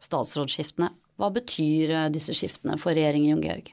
statsrådsskiftene. 0.04 0.92
Hva 1.20 1.30
betyr 1.32 1.92
eh, 1.92 2.10
disse 2.12 2.36
skiftene 2.36 2.78
for 2.80 2.96
regjeringen, 2.96 3.36
Jon 3.36 3.46
Georg? 3.46 3.72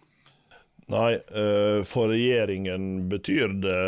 Nei, 0.90 1.14
eh, 1.14 1.84
for 1.86 2.10
regjeringen 2.10 3.10
betyr 3.12 3.52
det 3.62 3.82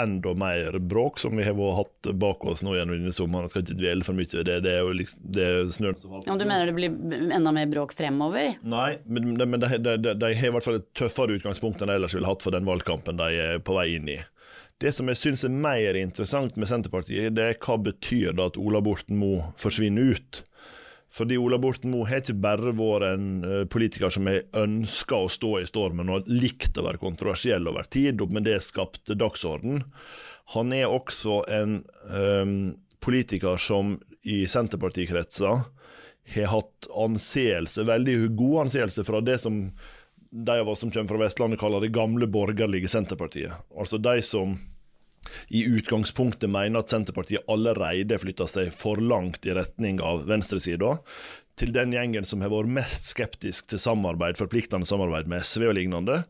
enda 0.00 0.32
mer 0.34 0.78
bråk, 0.80 1.18
som 1.20 1.36
vi 1.36 1.44
har 1.44 1.74
hatt 1.76 2.08
bak 2.16 2.44
oss 2.48 2.62
nå 2.64 2.72
gjennom 2.72 2.96
denne 2.96 3.12
sommeren. 3.12 3.44
Jeg 3.44 3.52
skal 3.52 3.64
ikke 3.66 3.76
dvele 3.82 4.06
for 4.06 4.16
mye 4.16 4.44
det. 4.48 4.56
Det 4.64 4.72
er 4.72 4.80
jo 4.80 4.94
liksom, 4.96 5.26
det 5.36 5.44
er 5.44 5.68
snøen 5.76 6.00
som 6.00 6.14
faller. 6.14 6.30
Ja, 6.30 6.38
du 6.40 6.46
mener 6.48 6.70
det 6.70 6.76
blir 6.78 7.34
enda 7.36 7.52
mer 7.52 7.68
bråk 7.68 7.92
fremover? 7.98 8.56
Nei, 8.64 8.88
men, 9.04 9.34
men 9.36 9.60
de, 9.60 9.74
de, 9.76 9.98
de, 10.00 10.16
de, 10.16 10.32
har 10.40 10.48
i 10.48 10.56
hvert 10.56 10.64
fall 10.64 10.80
et 10.80 10.88
tøffere 10.96 11.36
utgangspunkt 11.36 11.84
enn 11.84 11.92
de 11.92 11.98
ellers 12.00 12.16
ville 12.16 12.30
hatt 12.30 12.46
for 12.46 12.56
den 12.56 12.68
valgkampen 12.68 13.20
de 13.20 13.28
er 13.44 13.60
på 13.60 13.76
vei 13.76 13.90
inn 13.98 14.08
i. 14.16 14.18
Det 14.80 14.94
som 14.94 15.10
jeg 15.10 15.18
syns 15.18 15.42
er 15.44 15.52
mer 15.52 15.96
interessant 15.98 16.56
med 16.56 16.70
Senterpartiet, 16.70 17.34
det 17.36 17.44
er 17.44 17.56
hva 17.60 17.76
betyr 17.82 18.32
det 18.38 18.52
at 18.54 18.60
Ola 18.62 18.80
Borten 18.80 19.18
Moe 19.20 19.50
forsvinner 19.60 20.14
ut. 20.14 20.44
Fordi 21.14 21.38
Ola 21.40 21.56
Borten 21.60 21.92
Moe 21.92 22.08
har 22.08 22.20
ikke 22.20 22.36
bare 22.42 22.74
vært 22.76 23.06
en 23.08 23.28
eh, 23.46 23.62
politiker 23.70 24.12
som 24.12 24.28
har 24.28 24.44
ønska 24.60 25.22
å 25.24 25.30
stå 25.32 25.54
i 25.62 25.68
stormen 25.68 26.12
og 26.12 26.28
likt 26.28 26.76
å 26.76 26.84
være 26.84 27.00
kontroversiell 27.00 27.70
over 27.70 27.88
tid, 27.88 28.20
og 28.20 28.34
med 28.34 28.44
det 28.48 28.58
skapte 28.64 29.16
dagsorden. 29.18 29.86
Han 30.54 30.72
er 30.76 30.92
også 30.92 31.42
en 31.52 31.80
um, 32.12 32.52
politiker 33.04 33.56
som 33.60 33.96
i 34.28 34.42
Senterpartikretser 34.48 35.64
har 36.34 36.50
hatt 36.52 36.88
anseelse, 36.92 37.86
veldig 37.88 38.16
god 38.36 38.66
anseelse 38.66 39.04
fra 39.04 39.22
det 39.24 39.38
som 39.40 39.62
de 40.28 40.56
av 40.60 40.68
oss 40.68 40.82
som 40.84 40.90
kommer 40.92 41.08
fra 41.08 41.22
Vestlandet 41.22 41.60
kaller 41.60 41.80
det 41.80 41.94
gamle 41.94 42.28
borgerlige 42.28 42.90
Senterpartiet. 42.92 43.54
Altså 43.72 44.00
de 44.00 44.20
som 44.24 44.58
i 45.48 45.64
utgangspunktet 45.66 46.50
mener 46.50 46.82
at 46.82 46.92
Senterpartiet 46.92 47.46
allerede 47.50 48.18
flytta 48.20 48.48
seg 48.50 48.72
for 48.74 49.00
langt 49.02 49.46
i 49.46 49.56
retning 49.56 50.02
av 50.04 50.26
venstresida, 50.28 50.98
til 51.58 51.72
den 51.74 51.90
gjengen 51.90 52.26
som 52.26 52.42
har 52.44 52.52
vært 52.52 52.70
mest 52.70 53.10
skeptisk 53.10 53.72
til 53.72 53.80
samarbeid, 53.82 54.38
forpliktende 54.38 54.86
samarbeid 54.86 55.26
med 55.30 55.42
SV 55.46 55.66
og 55.70 55.74
lignende, 55.78 56.20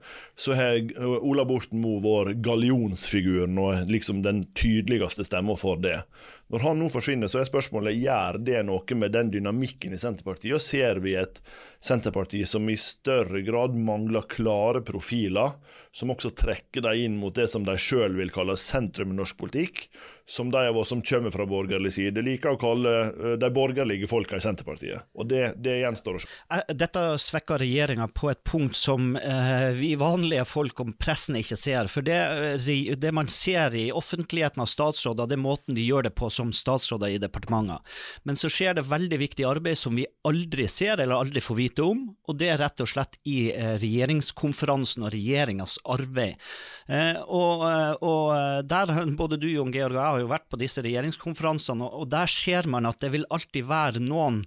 så 0.41 0.57
har 0.57 0.79
Ola 1.05 1.45
Borten 1.49 1.83
Moe 1.83 2.01
vært 2.01 2.41
gallionsfiguren 2.47 3.61
og 3.61 3.91
liksom 3.93 4.23
den 4.25 4.47
tydeligste 4.59 5.27
stemma 5.29 5.59
for 5.61 5.81
det. 5.85 5.99
Når 6.49 6.65
han 6.65 6.79
nå 6.81 6.89
forsvinner, 6.89 7.29
så 7.29 7.43
er 7.43 7.49
spørsmålet 7.49 7.99
gjør 8.01 8.39
det 8.41 8.63
noe 8.65 8.97
med 8.97 9.13
den 9.13 9.33
dynamikken 9.35 9.93
i 9.93 10.01
Senterpartiet, 10.01 10.55
og 10.57 10.65
ser 10.65 11.03
vi 11.05 11.13
et 11.21 11.43
Senterparti 11.85 12.41
som 12.49 12.65
i 12.73 12.77
større 12.81 13.43
grad 13.47 13.77
mangler 13.77 14.25
klare 14.31 14.81
profiler, 14.83 15.59
som 15.93 16.13
også 16.15 16.33
trekker 16.37 16.85
dem 16.89 17.03
inn 17.05 17.19
mot 17.21 17.35
det 17.37 17.51
som 17.53 17.67
de 17.67 17.77
sjøl 17.79 18.17
vil 18.19 18.33
kalle 18.33 18.57
sentrum 18.59 19.13
i 19.13 19.19
norsk 19.19 19.37
politikk, 19.39 19.85
som 20.29 20.51
de 20.53 20.61
av 20.69 20.77
oss 20.77 20.91
som 20.93 21.01
kommer 21.03 21.33
fra 21.33 21.47
borgerlig 21.49 21.93
side 21.97 22.21
liker 22.25 22.53
å 22.53 22.61
kalle 22.61 22.95
eh, 23.07 23.37
de 23.41 23.49
borgerlige 23.55 24.09
folka 24.11 24.37
i 24.37 24.43
Senterpartiet. 24.45 25.07
Og 25.17 25.29
det, 25.31 25.55
det 25.57 25.79
gjenstår 25.81 26.19
å 26.19 26.21
se. 26.21 26.29
Eh, 26.53 26.75
dette 26.77 27.05
svekker 27.23 27.63
regjeringa 27.65 28.11
på 28.13 28.29
et 28.33 28.43
punkt 28.45 28.77
som 28.77 29.15
eh, 29.17 29.71
vi 29.79 29.95
vanlige 30.01 30.45
folk 30.49 30.83
om 30.85 30.93
pressen 31.01 31.39
ikke 31.41 31.57
ser. 31.57 31.89
For 31.93 32.05
det, 32.05 32.19
eh, 32.61 32.93
det 33.01 33.15
man 33.17 33.31
ser 33.33 33.77
i 33.79 33.89
offentligheten 33.89 34.65
av 34.65 34.69
statsråder, 34.69 35.31
det 35.31 35.39
er 35.39 35.45
måten 35.47 35.79
de 35.79 35.87
gjør 35.87 36.11
det 36.11 36.15
på 36.19 36.29
som 36.39 36.53
statsråder 36.55 37.15
i 37.15 37.21
departementer. 37.23 37.83
Men 38.29 38.39
så 38.39 38.51
skjer 38.53 38.79
det 38.79 38.87
veldig 38.89 39.19
viktig 39.21 39.47
arbeid 39.49 39.79
som 39.81 39.99
vi 39.99 40.07
aldri 40.29 40.69
ser 40.71 41.03
eller 41.03 41.19
aldri 41.19 41.43
får 41.45 41.59
vite 41.59 41.87
om, 41.87 42.05
og 42.29 42.39
det 42.41 42.53
er 42.53 42.63
rett 42.63 42.85
og 42.85 42.91
slett 42.91 43.19
i 43.29 43.51
eh, 43.53 43.75
regjeringskonferansen 43.83 45.07
og 45.07 45.13
regjeringas 45.15 45.79
arbeid. 45.89 46.39
Eh, 46.87 47.19
og, 47.27 47.67
og, 48.07 48.65
der, 48.69 48.95
både 49.19 49.41
du 49.41 49.49
Jon 49.51 49.75
Georg 49.75 49.97
og 49.97 50.01
jeg 50.01 50.13
har 50.15 50.25
jo 50.25 50.33
vært 50.33 50.49
på 50.53 50.61
disse 50.61 50.85
regjeringskonferansene, 50.85 51.89
og 51.89 52.11
der 52.13 52.31
ser 52.31 52.69
man 52.71 52.89
at 52.89 53.01
det 53.03 53.13
vil 53.15 53.29
alltid 53.35 53.69
være 53.69 54.05
noen 54.05 54.43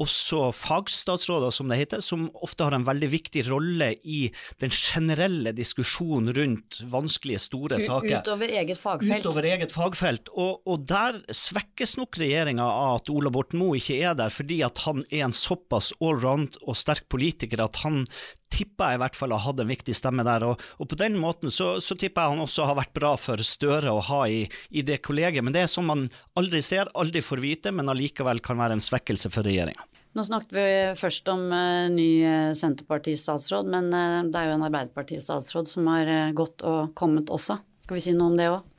også 0.00 0.48
fagstatsråder, 0.56 1.52
som 1.54 1.68
det 1.70 1.78
heter, 1.80 2.02
som 2.04 2.24
ofte 2.44 2.64
har 2.66 2.74
en 2.76 2.86
veldig 2.86 3.08
viktig 3.12 3.44
rolle 3.50 3.92
i 4.02 4.24
den 4.62 4.72
generelle 4.72 5.52
diskusjonen 5.56 6.32
rundt 6.36 6.80
vanskelige, 6.92 7.42
store 7.44 7.80
saker. 7.82 8.22
Utover 8.24 8.54
eget 8.62 8.80
fagfelt. 8.80 9.26
Utover 9.26 9.48
eget 9.52 9.74
fagfelt. 9.74 10.32
Og, 10.32 10.62
og 10.66 10.86
der 10.90 11.20
svekkes 11.28 11.96
nok 12.00 12.18
regjeringa 12.22 12.66
av 12.66 13.02
at 13.02 13.12
Ola 13.12 13.32
Borten 13.34 13.60
Moe 13.62 13.78
ikke 13.78 14.00
er 14.02 14.16
der, 14.18 14.32
fordi 14.34 14.62
at 14.66 14.82
han 14.86 15.04
er 15.10 15.26
en 15.28 15.36
såpass 15.36 15.92
allround 16.00 16.58
og 16.66 16.78
sterk 16.78 17.06
politiker 17.12 17.62
at 17.64 17.82
han 17.84 18.02
tipper 18.52 18.92
jeg 18.92 19.00
i 19.00 19.02
hvert 19.02 19.18
fall 19.18 19.34
har 19.34 19.44
hatt 19.46 19.62
en 19.62 19.70
viktig 19.70 19.94
stemme 19.96 20.24
der. 20.26 20.46
Og, 20.46 20.62
og 20.78 20.90
på 20.90 20.98
den 21.00 21.16
måten 21.20 21.52
så, 21.52 21.74
så, 21.84 21.96
tipper 21.98 22.26
jeg 22.26 22.36
han 22.36 22.44
også 22.44 22.68
har 22.68 22.78
vært 22.78 22.94
bra 22.96 23.14
for 23.20 23.42
Støre 23.46 23.92
å 23.92 24.02
ha 24.06 24.22
i, 24.30 24.44
i 24.70 24.84
det 24.86 25.00
kollegiet. 25.06 25.44
Men 25.44 25.56
det 25.56 25.64
er 25.64 25.72
sånn 25.72 25.88
man 25.88 26.06
aldri 26.38 26.62
ser, 26.64 26.90
aldri 26.98 27.24
får 27.24 27.42
vite, 27.42 27.72
men 27.74 27.90
allikevel 27.92 28.42
kan 28.44 28.60
være 28.60 28.78
en 28.78 28.84
svekkelse 28.84 29.32
for 29.32 29.48
regjeringa. 29.48 29.88
Nå 30.12 30.26
snakket 30.28 30.52
vi 30.52 30.66
først 31.00 31.28
om 31.32 31.46
uh, 31.48 31.88
ny 31.88 32.08
uh, 32.20 32.50
Senterparti-statsråd, 32.56 33.70
men 33.72 33.88
uh, 33.96 34.20
det 34.28 34.36
er 34.36 34.50
jo 34.50 34.58
en 34.58 34.66
Arbeiderparti-statsråd 34.68 35.70
som 35.70 35.88
har 35.88 36.10
gått 36.36 36.64
og 36.68 36.92
kommet 36.98 37.32
også. 37.32 37.56
Skal 37.86 37.96
vi 37.96 38.04
si 38.04 38.12
noe 38.16 38.32
om 38.32 38.36
det 38.36 38.50
òg? 38.52 38.71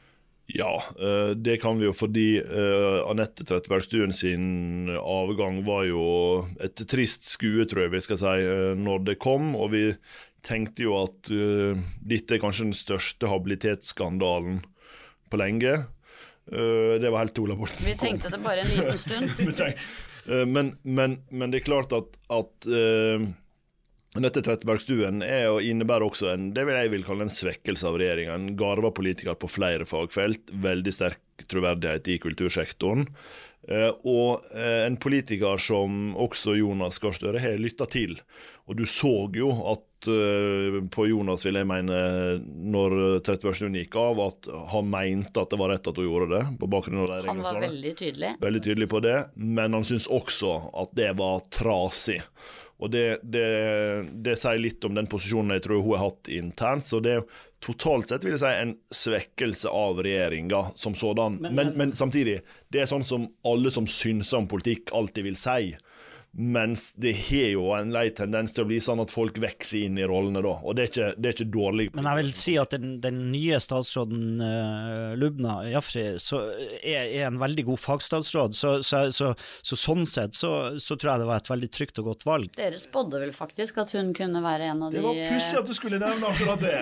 Ja, 0.52 0.74
det 1.40 1.56
kan 1.64 1.80
vi 1.80 1.88
jo 1.88 1.94
fordi 1.96 2.28
Anette 2.44 3.46
Trettebergstuen 3.48 4.12
sin 4.14 4.90
avgang 4.92 5.62
var 5.64 5.86
jo 5.88 6.04
et 6.62 6.84
trist 6.92 7.24
skue, 7.30 7.64
tror 7.70 7.86
jeg 7.86 7.94
vi 7.94 8.02
skal 8.04 8.20
si, 8.20 8.34
når 8.76 9.06
det 9.08 9.16
kom. 9.24 9.54
Og 9.56 9.72
vi 9.72 9.86
tenkte 10.44 10.84
jo 10.84 10.98
at 11.00 11.32
dette 11.32 12.36
er 12.36 12.44
kanskje 12.44 12.68
den 12.68 12.76
største 12.76 13.32
habilitetsskandalen 13.32 14.60
på 15.32 15.40
lenge. 15.40 15.78
det 16.46 17.08
var 17.08 17.24
helt 17.24 17.40
Ola 17.40 17.58
Borten. 17.64 17.88
Vi 17.88 17.96
tenkte 18.04 18.36
det 18.36 18.44
bare 18.44 18.68
en 18.68 18.74
liten 18.76 19.00
stund. 19.00 19.80
Eh, 20.30 20.46
men, 20.46 20.78
men, 20.84 21.18
men, 21.30 21.52
det 21.52 21.62
er 21.62 21.68
klart 21.68 21.94
at, 21.96 22.16
at 22.32 22.68
dette 24.22 24.44
Trettebergstuen 24.46 25.24
er 25.26 25.48
og 25.50 25.66
innebærer 25.66 26.06
også 26.06 26.30
en 26.34 26.52
det 26.54 26.68
vil 26.68 26.78
jeg 26.78 26.92
vil 26.94 27.06
kalle 27.08 27.26
en 27.26 27.34
svekkelse 27.34 27.88
av 27.90 27.98
regjeringa. 27.98 28.36
En 28.38 28.58
garva 28.60 28.92
politiker 28.94 29.38
på 29.40 29.50
flere 29.50 29.88
fagfelt, 29.90 30.54
veldig 30.54 30.94
sterk 30.94 31.48
troverdighet 31.50 32.12
i 32.14 32.20
kultursektoren. 32.22 33.08
Uh, 33.64 33.90
og 34.06 34.44
uh, 34.52 34.84
en 34.84 35.00
politiker 35.02 35.58
som 35.62 36.14
også 36.20 36.58
Jonas 36.60 37.00
Gahr 37.02 37.16
Støre 37.16 37.42
har 37.42 37.58
lytta 37.62 37.88
til. 37.90 38.20
Og 38.68 38.78
du 38.78 38.86
så 38.86 39.16
jo 39.34 39.50
at 39.74 39.90
på 40.04 41.06
Jonas, 41.08 41.46
vil 41.48 41.56
jeg 41.56 41.68
mene, 41.70 41.98
når 42.44 43.22
Trettebergstuen 43.24 43.78
gikk 43.80 43.96
av, 43.96 44.20
at 44.20 44.50
han 44.74 44.90
mente 44.92 45.40
at 45.40 45.54
det 45.54 45.60
var 45.62 45.72
rett 45.72 45.88
at 45.88 45.96
hun 45.96 46.10
gjorde 46.10 46.28
det. 46.34 46.42
på 46.60 46.68
bakgrunn 46.74 47.06
av 47.06 47.08
det. 47.08 47.22
Han 47.30 47.40
var 47.40 47.62
veldig 47.64 47.94
tydelig. 48.02 48.34
Veldig 48.44 48.64
tydelig 48.66 48.90
på 48.92 49.00
det, 49.06 49.16
men 49.40 49.78
han 49.78 49.88
syntes 49.88 50.10
også 50.12 50.58
at 50.84 50.92
det 51.00 51.08
var 51.22 51.40
trasig. 51.56 52.20
Og 52.84 52.92
det, 52.92 53.22
det, 53.24 53.48
det, 54.26 54.36
sier 54.40 54.60
litt 54.60 54.84
om 54.84 54.98
den 54.98 55.08
posisjonen 55.08 55.56
jeg 55.56 55.64
tror 55.68 55.84
hun 55.86 55.96
har 55.96 56.10
hatt 56.10 56.30
internt. 56.36 56.84
Så 56.84 57.00
det 57.04 57.14
er 57.16 57.24
totalt 57.64 58.12
sett 58.12 58.26
vil 58.26 58.36
jeg 58.36 58.42
si 58.42 58.52
en 58.60 58.74
svekkelse 58.92 59.72
av 59.72 60.02
regjeringa 60.04 60.66
som 60.76 60.98
sådan. 61.00 61.40
Men, 61.46 61.56
men, 61.56 61.72
men, 61.80 61.94
samtidig, 61.96 62.42
det 62.76 62.84
er 62.84 62.90
sånn 62.92 63.08
som 63.08 63.30
alle 63.48 63.72
som 63.72 63.88
synser 63.88 64.42
om 64.42 64.50
politikk, 64.52 64.92
alltid 64.92 65.30
vil 65.30 65.40
si. 65.40 65.72
Mens 66.36 66.94
det 66.98 67.12
har 67.14 67.52
jo 67.54 67.68
en 67.78 67.92
lei 67.94 68.08
tendens 68.18 68.56
til 68.56 68.64
å 68.64 68.70
bli 68.72 68.80
sånn 68.82 69.04
at 69.04 69.12
folk 69.14 69.36
vokser 69.38 69.84
inn 69.86 70.00
i 70.02 70.06
rollene 70.10 70.42
da, 70.42 70.56
og 70.66 70.74
det 70.74 70.82
er 70.82 70.90
ikke, 70.90 71.10
det 71.22 71.30
er 71.30 71.36
ikke 71.36 71.54
dårlig. 71.54 71.86
Men 71.94 72.08
jeg 72.10 72.20
vil 72.20 72.32
si 72.34 72.56
at 72.58 72.74
den, 72.74 72.96
den 73.04 73.20
nye 73.30 73.60
statsråden 73.62 74.42
uh, 74.42 75.14
Lubna 75.20 75.60
Jafri 75.70 76.08
er, 76.08 76.18
er, 76.82 77.28
en 77.28 77.38
veldig 77.38 77.68
god 77.68 77.82
fagstatsråd, 77.84 78.58
så, 78.58 78.72
så, 78.82 79.04
så, 79.14 79.30
så 79.62 79.78
sånn 79.78 80.08
sett 80.10 80.34
så, 80.34 80.72
tror 80.82 81.12
jeg 81.12 81.22
det 81.22 81.28
var 81.30 81.44
et 81.44 81.52
veldig 81.54 81.70
trygt 81.78 82.02
og 82.02 82.10
godt 82.10 82.26
valg. 82.26 82.50
Dere 82.58 82.82
spådde 82.82 83.22
vel 83.22 83.36
faktisk 83.38 83.78
at 83.86 83.94
hun 83.94 84.10
kunne 84.18 84.42
være 84.42 84.72
en 84.74 84.82
av 84.88 84.96
de 84.96 84.98
Det 84.98 85.06
var 85.06 85.22
pussig 85.36 85.62
at 85.62 85.70
du 85.70 85.78
skulle 85.78 86.02
nevne 86.02 86.34
akkurat 86.34 86.66
det! 86.66 86.82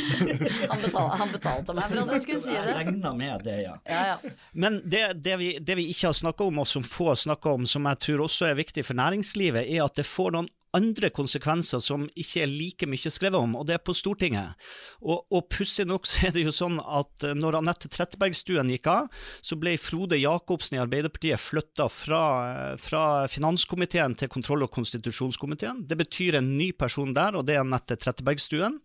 han, 0.70 0.78
betal, 0.84 1.10
han, 1.10 1.34
betalte 1.34 1.74
meg 1.74 1.90
for 1.90 2.04
at 2.04 2.14
jeg 2.14 2.26
skulle 2.28 2.44
si 2.44 2.54
det. 2.54 2.62
Jeg 2.62 2.78
regna 2.84 3.14
med 3.18 3.46
det, 3.50 3.58
ja. 3.64 3.74
ja, 3.90 4.06
ja. 4.12 4.34
Men 4.54 4.78
det, 4.86 5.02
det, 5.26 5.36
vi, 5.42 5.50
det 5.58 5.80
vi 5.82 5.90
ikke 5.90 6.12
har 6.12 6.16
snakka 6.22 6.46
om, 6.46 6.62
og 6.62 6.70
som 6.70 6.86
få 6.86 7.18
snakker 7.18 7.58
om, 7.58 7.66
som 7.66 7.90
jeg 7.90 8.02
tror 8.06 8.26
også 8.28 8.52
er 8.52 8.58
viktig 8.62 8.75
viktig 8.76 8.86
for 8.86 8.94
næringslivet, 8.94 9.64
er 9.64 9.84
at 9.84 9.96
det 9.96 10.06
får 10.06 10.34
noen 10.34 10.48
andre 10.76 11.10
konsekvenser 11.14 11.80
som 11.82 12.06
ikke 12.18 12.44
er 12.44 12.50
like 12.50 12.88
mye 12.88 13.12
skrevet 13.12 13.38
om, 13.38 13.56
og 13.58 13.66
det 13.68 13.76
er 13.76 13.84
på 13.84 13.94
Stortinget. 13.96 14.56
Og, 15.02 15.24
og 15.32 15.46
pussig 15.52 15.86
nok 15.88 16.08
så 16.08 16.28
er 16.28 16.36
det 16.36 16.44
jo 16.46 16.54
sånn 16.54 16.78
at 16.80 17.26
eh, 17.26 17.36
når 17.36 17.60
Anette 17.60 17.90
Trettebergstuen 17.92 18.70
gikk 18.74 18.90
av, 18.92 19.10
så 19.44 19.58
ble 19.60 19.76
Frode 19.80 20.18
Jacobsen 20.20 20.78
i 20.78 20.82
Arbeiderpartiet 20.82 21.40
flytta 21.40 21.88
fra, 21.92 22.22
eh, 22.52 22.72
fra, 22.82 23.04
finanskomiteen 23.30 24.16
til 24.18 24.30
kontroll- 24.32 24.66
og 24.66 24.72
konstitusjonskomiteen. 24.74 25.84
Det 25.88 25.98
betyr 25.98 26.38
en 26.40 26.52
ny 26.58 26.70
person 26.76 27.14
der, 27.16 27.36
og 27.36 27.46
det 27.48 27.56
er 27.56 27.64
Anette 27.64 27.98
Trettebergstuen. 28.00 28.80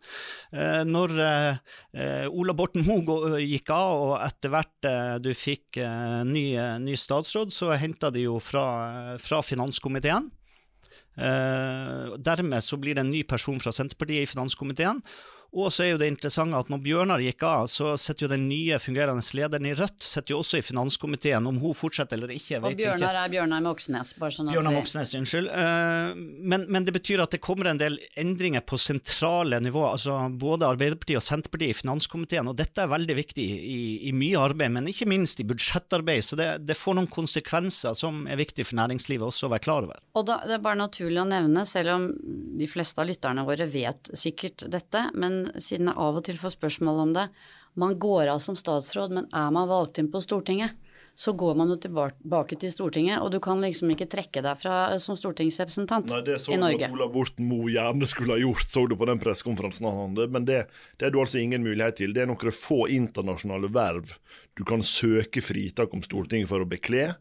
Eh, 0.51 0.83
når 0.87 1.17
Ola 2.31 2.53
Borten 2.55 2.85
Moe 2.85 3.39
gikk 3.41 3.71
av, 3.73 4.01
og 4.01 4.13
etter 4.23 4.51
hvert 4.53 4.87
du 5.23 5.29
fikk 5.37 5.79
ny, 6.27 6.43
ny, 6.81 6.95
statsråd, 6.97 7.51
så 7.53 7.71
henta 7.79 8.11
de 8.13 8.25
jo 8.25 8.37
fra, 8.43 9.17
fra 9.21 9.41
finanskomiteen. 9.45 10.29
Uh, 11.21 12.17
dermed 12.17 12.65
så 12.65 12.79
blir 12.81 12.97
det 12.97 13.05
en 13.05 13.13
ny 13.13 13.21
person 13.27 13.59
fra 13.61 13.73
Senterpartiet 13.75 14.25
i 14.25 14.31
finanskomiteen. 14.31 15.03
Og 15.51 15.67
så 15.75 15.83
er 15.83 15.89
jo 15.91 15.99
det 15.99 16.07
interessante 16.07 16.55
at 16.55 16.69
når 16.71 16.79
Bjørnar 16.85 17.21
gikk 17.25 17.43
av, 17.43 17.65
så 17.67 17.97
sitter 17.99 18.23
jo 18.23 18.29
den 18.31 18.45
nye 18.47 18.77
fungerende 18.79 19.23
lederen 19.35 19.67
i 19.67 19.73
Rødt 19.75 19.99
sitter 19.99 20.31
jo 20.31 20.39
også 20.39 20.61
i 20.61 20.63
finanskomiteen. 20.63 21.47
Om 21.47 21.57
hun 21.59 21.75
fortsetter 21.75 22.15
eller 22.15 22.31
ikke, 22.31 22.61
vet 22.61 22.71
Og 22.71 22.77
Bjørnar 22.79 23.17
er 23.19 23.33
Bjørnar 23.33 23.63
Moxnes, 23.65 24.13
bare 24.19 24.31
sånn 24.31 24.47
at 24.47 24.55
Bjørnar. 24.55 24.77
Moxnes, 24.77 25.11
unnskyld. 25.19 25.49
Uh, 25.51 26.15
men, 26.15 26.63
men, 26.71 26.87
det 26.87 26.95
betyr 26.95 27.23
at 27.25 27.35
det 27.35 27.41
kommer 27.43 27.67
en 27.67 27.81
del 27.81 27.99
endringer 28.19 28.63
på 28.63 28.79
sentrale 28.79 29.59
nivå. 29.63 29.83
Altså 29.89 30.15
både 30.31 30.69
Arbeiderpartiet 30.71 31.19
og 31.19 31.25
Senterpartiet 31.25 31.75
i 31.75 31.79
finanskomiteen, 31.81 32.47
og 32.47 32.55
dette 32.61 32.85
er 32.85 32.93
veldig 32.93 33.19
viktig 33.19 33.49
i, 33.59 33.81
i 34.07 34.15
mye 34.15 34.39
arbeid, 34.39 34.71
men 34.77 34.87
ikke 34.91 35.09
minst 35.11 35.43
i 35.43 35.47
budsjettarbeid. 35.51 36.23
Så 36.29 36.39
det, 36.39 36.49
det, 36.63 36.79
får 36.79 36.95
noen 36.95 37.11
konsekvenser 37.11 37.99
som 37.99 38.23
er 38.31 38.39
viktig 38.39 38.69
for 38.69 38.79
næringslivet 38.79 39.27
også 39.27 39.49
å 39.49 39.53
være 39.57 39.67
klar 39.67 39.89
over. 39.89 39.99
Og 40.15 40.27
da, 40.31 40.39
Det 40.47 40.55
er 40.61 40.63
bare 40.63 40.79
naturlig 40.79 41.19
å 41.19 41.27
nevne, 41.27 41.67
selv 41.67 41.97
om 41.97 42.07
de 42.55 42.71
fleste 42.71 43.03
av 43.03 43.11
lytterne 43.11 43.43
våre 43.47 43.67
vet 43.67 44.15
sikkert 44.15 44.63
dette, 44.71 45.03
men 45.11 45.40
siden 45.57 45.89
jeg 45.89 45.97
av 45.97 46.19
og 46.19 46.25
til 46.27 46.39
får 46.39 46.55
spørsmål 46.55 47.01
om 47.05 47.13
det. 47.17 47.27
Man 47.79 47.97
går 47.99 48.33
av 48.33 48.41
som 48.43 48.57
statsråd, 48.59 49.13
men 49.15 49.29
er 49.31 49.51
man 49.55 49.69
valgt 49.69 50.01
inn 50.01 50.11
på 50.11 50.21
Stortinget? 50.23 50.75
Så 51.21 51.33
går 51.37 51.57
man 51.59 51.69
jo 51.69 51.75
tilbake 51.77 52.57
til 52.57 52.71
Stortinget, 52.73 53.19
og 53.21 53.29
du 53.33 53.37
kan 53.43 53.61
liksom 53.61 53.91
ikke 53.93 54.07
trekke 54.09 54.41
deg 54.41 54.57
fra 54.57 54.77
som 55.01 55.17
stortingsrepresentant 55.19 56.09
i 56.09 56.15
Norge. 56.15 56.23
Nei, 56.23 56.31
det 56.31 56.39
så 56.41 56.57
du 56.57 56.85
at 56.87 56.95
Ola 56.97 57.07
Borten 57.13 57.45
Moe 57.45 57.69
gjerne 57.69 58.09
skulle 58.09 58.39
ha 58.39 58.41
gjort, 58.41 58.65
så 58.73 58.87
du 58.89 58.95
på 58.97 59.09
den 59.09 59.21
pressekonferansen 59.21 59.85
han 59.85 59.99
hadde. 59.99 60.29
Men 60.33 60.47
det, 60.49 60.63
det 60.97 61.07
er 61.07 61.13
du 61.13 61.19
altså 61.21 61.37
ingen 61.37 61.61
mulighet 61.67 61.99
til. 62.01 62.15
Det 62.15 62.23
er 62.23 62.31
noen 62.31 62.55
få 62.55 62.87
internasjonale 62.89 63.69
verv 63.69 64.15
du 64.53 64.65
kan 64.67 64.83
søke 64.83 65.41
fritak 65.41 65.93
om 65.95 66.01
Stortinget 66.03 66.49
for 66.51 66.63
å 66.63 66.67
bekle, 66.67 67.13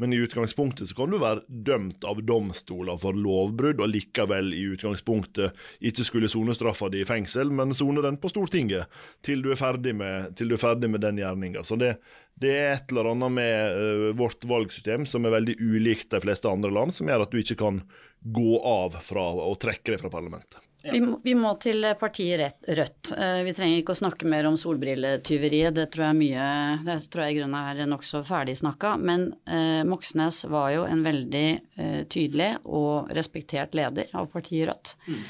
men 0.00 0.14
i 0.14 0.20
utgangspunktet 0.24 0.88
så 0.88 0.96
kan 0.96 1.12
du 1.12 1.18
være 1.20 1.44
dømt 1.46 2.04
av 2.08 2.22
domstoler 2.24 2.96
for 3.00 3.16
lovbrudd, 3.16 3.82
og 3.84 3.92
likevel 3.92 4.54
i 4.56 4.64
utgangspunktet 4.72 5.58
ikke 5.84 6.06
skulle 6.06 6.30
sone 6.32 6.56
straffa 6.56 6.88
di 6.92 7.02
i 7.04 7.08
fengsel, 7.08 7.52
men 7.52 7.76
sone 7.76 8.02
den 8.04 8.16
på 8.18 8.32
Stortinget 8.32 8.88
til 9.26 9.44
du 9.44 9.52
er 9.52 9.60
ferdig 9.60 9.94
med, 10.00 10.32
du 10.40 10.56
er 10.56 10.62
ferdig 10.62 10.88
med 10.90 11.04
den 11.04 11.20
gjerninga. 11.20 11.62
Så 11.66 11.76
det, 11.76 11.98
det 12.40 12.54
er 12.54 12.70
et 12.76 12.92
eller 12.92 13.10
annet 13.12 13.34
med 13.34 13.80
uh, 13.80 14.06
vårt 14.18 14.44
valgsystem 14.48 15.06
som 15.08 15.26
er 15.26 15.34
veldig 15.38 15.58
ulikt 15.58 16.10
de 16.14 16.22
fleste 16.22 16.50
andre 16.50 16.70
land, 16.74 16.94
som 16.94 17.10
gjør 17.10 17.26
at 17.26 17.34
du 17.34 17.40
ikke 17.42 17.58
kan 17.58 17.82
gå 18.18 18.58
av 18.66 18.98
fra 19.02 19.28
og 19.44 19.58
trekke 19.62 19.94
deg 19.94 20.02
fra 20.02 20.10
parlamentet. 20.12 20.60
Ja. 20.84 20.92
Vi, 20.94 21.00
må, 21.02 21.16
vi, 21.24 21.34
må, 21.34 21.50
til 21.58 21.82
partiet 21.98 22.62
Rødt. 22.70 23.10
Uh, 23.10 23.42
vi 23.46 23.54
trenger 23.56 23.82
ikke 23.82 23.96
å 23.96 24.00
snakke 24.02 24.30
mer 24.30 24.46
om 24.46 24.58
solbrilletyveriet, 24.60 25.74
det 25.74 25.88
tror 25.94 26.08
jeg 26.08 26.18
mye 26.20 26.46
Det 26.86 27.00
tror 27.10 27.24
jeg 27.24 27.34
i 27.34 27.40
grunnen 27.40 27.58
er 27.58 27.90
nokså 27.90 28.22
ferdig 28.26 28.54
snakka. 28.60 28.94
Men 29.02 29.28
uh, 29.50 29.82
Moxnes 29.88 30.44
var 30.50 30.70
jo 30.76 30.86
en 30.86 31.02
veldig 31.06 31.48
tydelig 32.10 32.52
og 32.66 33.10
respektert 33.14 33.74
leder 33.78 34.10
av 34.18 34.30
partiet 34.32 34.70
Rødt. 34.70 34.94
Mm. 35.10 35.22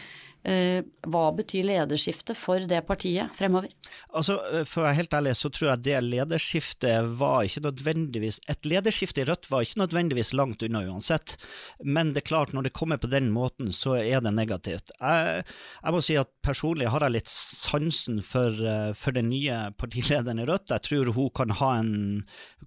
Eh, 0.47 0.85
hva 1.11 1.25
betyr 1.35 1.66
lederskiftet 1.66 2.38
for 2.38 2.62
det 2.71 2.78
partiet 2.87 3.35
fremover? 3.35 3.73
Altså, 4.14 4.37
eh, 4.52 4.62
For 4.68 4.85
å 4.85 4.87
være 4.87 4.99
helt 5.00 5.16
ærlig, 5.18 5.33
så 5.35 5.50
tror 5.50 5.73
jeg 5.73 5.83
det 5.88 5.99
lederskiftet 6.04 7.09
var 7.18 7.42
ikke 7.42 7.64
nødvendigvis 7.64 8.38
Et 8.47 8.68
lederskifte 8.71 9.25
i 9.25 9.26
Rødt 9.26 9.49
var 9.50 9.66
ikke 9.66 9.83
nødvendigvis 9.83 10.30
langt 10.38 10.62
unna 10.62 10.85
uansett, 10.87 11.37
men 11.83 12.12
det 12.14 12.23
er 12.23 12.28
klart, 12.30 12.52
når 12.54 12.68
det 12.68 12.73
kommer 12.78 13.00
på 13.02 13.11
den 13.11 13.33
måten, 13.35 13.73
så 13.75 13.97
er 13.99 14.23
det 14.23 14.33
negativt. 14.33 14.92
Jeg, 15.00 15.42
jeg 15.83 15.92
må 15.92 16.02
si 16.07 16.16
at 16.16 16.30
personlig 16.47 16.88
har 16.88 17.02
jeg 17.02 17.16
litt 17.16 17.33
sansen 17.33 18.23
for, 18.23 18.54
eh, 18.54 18.92
for 18.95 19.18
den 19.18 19.30
nye 19.33 19.73
partilederen 19.76 20.38
i 20.38 20.47
Rødt. 20.47 20.71
Jeg 20.71 20.87
tror 20.87 21.12
hun 21.18 21.30
kan 21.35 21.50
en, 21.50 21.92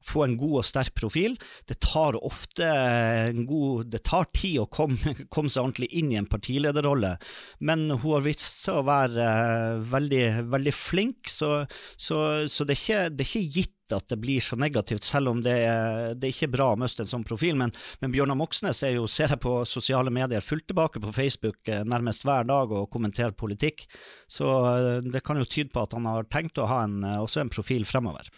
få 0.03 0.25
en 0.27 0.37
god 0.37 0.59
og 0.59 0.67
sterk 0.67 0.93
profil. 0.99 1.37
Det 1.71 1.79
tar 1.79 2.19
ofte 2.19 2.67
en 2.67 3.45
god 3.47 3.89
Det 3.91 4.03
tar 4.03 4.27
tid 4.35 4.59
å 4.61 4.67
komme, 4.69 5.15
komme 5.33 5.49
seg 5.49 5.63
ordentlig 5.63 5.89
inn 5.95 6.11
i 6.11 6.19
en 6.19 6.29
partilederrolle. 6.29 7.15
Men 7.61 7.85
hun 7.91 8.15
har 8.15 8.23
vist 8.25 8.41
seg 8.63 8.79
å 8.79 8.87
være 8.87 9.21
uh, 9.21 9.83
veldig, 9.91 10.25
veldig, 10.49 10.73
flink, 10.73 11.29
så, 11.29 11.61
så, 11.93 12.17
så 12.49 12.65
det, 12.65 12.75
er 12.75 12.81
ikke, 12.81 13.01
det, 13.13 13.25
er 13.25 13.29
ikke, 13.29 13.59
gitt 13.59 13.95
at 13.95 14.07
det 14.09 14.17
blir 14.23 14.41
så 14.41 14.55
negativt, 14.55 15.03
selv 15.05 15.33
om 15.33 15.41
det 15.43 15.53
er, 15.67 16.13
det 16.15 16.29
er 16.29 16.33
ikke 16.33 16.53
bra 16.53 16.69
å 16.71 16.79
miste 16.79 17.03
en 17.03 17.11
sånn 17.11 17.25
profil. 17.27 17.57
Men, 17.59 17.73
men 18.01 18.13
Bjørnar 18.13 18.39
Moxnes 18.39 18.81
er 18.87 18.95
jo, 18.95 19.05
ser 19.11 19.35
jeg 19.35 19.43
på 19.43 19.59
sosiale 19.69 20.13
medier, 20.13 20.41
fullt 20.45 20.69
tilbake 20.71 21.03
på 21.03 21.13
Facebook 21.13 21.69
uh, 21.69 21.83
nærmest 21.85 22.25
hver 22.25 22.49
dag 22.49 22.73
og 22.73 22.89
kommenterer 22.93 23.37
politikk, 23.37 23.85
så 24.31 24.55
uh, 24.65 24.97
det 25.05 25.21
kan 25.27 25.37
jo 25.37 25.45
tyde 25.45 25.73
på 25.75 25.85
at 25.85 25.93
han 25.97 26.09
har 26.09 26.29
tenkt 26.33 26.57
å 26.57 26.69
ha 26.71 26.81
en, 26.87 27.03
også 27.21 27.43
en 27.43 27.53
profil 27.53 27.85
fremover. 27.85 28.31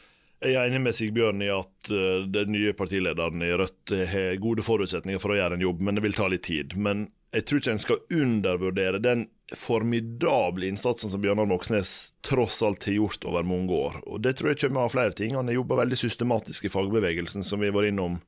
Jeg 0.44 0.60
er 0.60 0.68
enig 0.68 0.82
med 0.84 0.96
Sigbjørn 0.98 1.40
i 1.46 1.54
at 1.56 1.88
den 1.88 2.50
nye 2.52 2.74
partilederen 2.76 3.46
i 3.48 3.54
Rødt 3.56 3.94
har 4.12 4.42
gode 4.44 4.66
forutsetninger 4.68 5.22
for 5.24 5.32
å 5.32 5.38
gjøre 5.38 5.56
en 5.56 5.64
jobb, 5.64 5.80
men 5.88 5.96
det 5.96 6.04
vil 6.04 6.18
ta 6.18 6.28
litt 6.28 6.44
tid. 6.44 6.76
Men 6.76 7.06
jeg 7.34 7.46
tror 7.50 7.62
ikke 7.62 7.74
en 7.74 7.82
skal 7.82 8.02
undervurdere 8.14 9.00
den 9.02 9.24
formidable 9.58 10.68
innsatsen 10.70 11.10
som 11.10 11.22
Bjørnar 11.22 11.48
Moxnes 11.50 12.14
tross 12.26 12.60
alt 12.66 12.86
har 12.86 12.94
gjort 12.94 13.26
over 13.26 13.46
mange 13.46 13.74
år. 13.74 13.98
Og 14.06 14.22
Det 14.22 14.36
tror 14.38 14.52
jeg 14.52 14.62
kommer 14.62 14.86
av 14.86 14.94
flere 14.94 15.16
ting. 15.18 15.34
Han 15.36 15.50
har 15.50 15.58
jobba 15.58 15.80
veldig 15.82 15.98
systematisk 15.98 16.70
i 16.70 16.72
fagbevegelsen, 16.74 17.46
som 17.46 17.62
vi 17.66 17.72
var 17.74 17.90
innom 17.90 18.20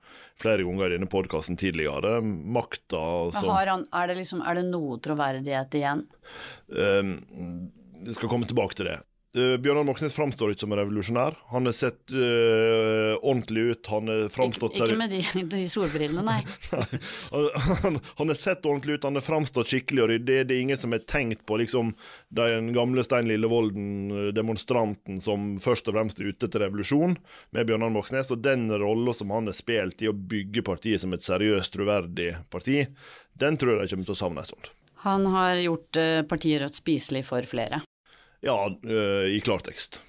flere 0.41 0.65
ganger 0.65 0.89
i 0.89 0.97
denne 0.97 1.09
podkasten 1.09 1.57
tidligere. 1.57 2.17
Makta 2.25 3.05
som 3.37 3.49
han, 3.53 3.85
er, 3.93 4.09
det 4.09 4.19
liksom, 4.23 4.41
er 4.41 4.57
det 4.57 4.67
noe 4.71 4.97
troverdighet 5.01 5.77
igjen? 5.77 6.05
Um, 6.73 7.17
jeg 8.01 8.17
skal 8.17 8.31
komme 8.31 8.49
tilbake 8.49 8.77
til 8.77 8.89
det. 8.89 8.99
Uh, 9.35 9.57
Bjørnar 9.59 9.83
Moxnes 9.83 10.13
framstår 10.15 10.53
ikke 10.53 10.63
som 10.63 10.71
en 10.71 10.79
revolusjonær. 10.79 11.35
Han 11.51 11.67
har 11.67 11.73
sett 11.75 12.13
uh, 12.15 13.17
ordentlig 13.19 13.65
ut. 13.67 13.87
Han 13.91 14.07
har 14.07 14.29
framstått 14.31 14.77
Ikke, 14.77 14.85
ikke 14.93 14.99
med 15.01 15.11
de, 15.11 15.23
de 15.51 15.63
solbrillene, 15.67 16.23
nei. 16.23 16.37
han, 17.83 17.97
han, 17.99 18.31
har 18.31 18.37
sett 18.39 18.63
ordentlig 18.63 18.95
ut, 18.95 19.07
han 19.09 19.19
har 19.19 19.25
framstått 19.25 19.73
skikkelig 19.73 20.05
og 20.05 20.07
ryddig. 20.13 20.37
Det 20.47 20.55
er 20.55 20.61
ingen 20.63 20.79
som 20.79 20.95
har 20.95 21.03
tenkt 21.03 21.43
på 21.49 21.57
liksom 21.59 21.91
den 22.35 22.69
gamle 22.77 23.03
Stein 23.03 23.27
Lillevolden-demonstranten 23.27 25.19
som 25.23 25.57
først 25.63 25.91
og 25.91 25.97
fremst 25.97 26.21
er 26.21 26.31
ute 26.31 26.47
til 26.47 26.63
revolusjon, 26.63 27.17
med 27.51 27.67
Bjørnar 27.67 27.91
Moxnes. 27.91 28.31
Og 28.31 28.39
den 28.45 28.69
rolla 28.71 29.11
som 29.17 29.33
han 29.35 29.51
har 29.51 29.57
spilt 29.57 30.05
i 30.05 30.11
å 30.11 30.15
bygge 30.15 30.63
partiet 30.63 31.03
som 31.03 31.11
et 31.17 31.25
seriøst, 31.27 31.73
troverdig 31.75 32.37
parti, 32.53 32.85
den 33.35 33.59
tror 33.59 33.81
jeg 33.81 33.91
kommer 33.91 34.07
til 34.07 34.15
å 34.15 34.21
savne 34.21 34.45
en 34.45 34.47
stund. 34.47 34.71
Han 35.03 35.27
har 35.35 35.59
gjort 35.59 35.99
partiet 36.31 36.63
Rødt 36.63 36.79
spiselig 36.79 37.25
for 37.27 37.43
flere. 37.45 37.81
Ja, 38.45 38.59
uh, 38.69 39.25
i 39.25 39.39
klartekst. 39.41 39.99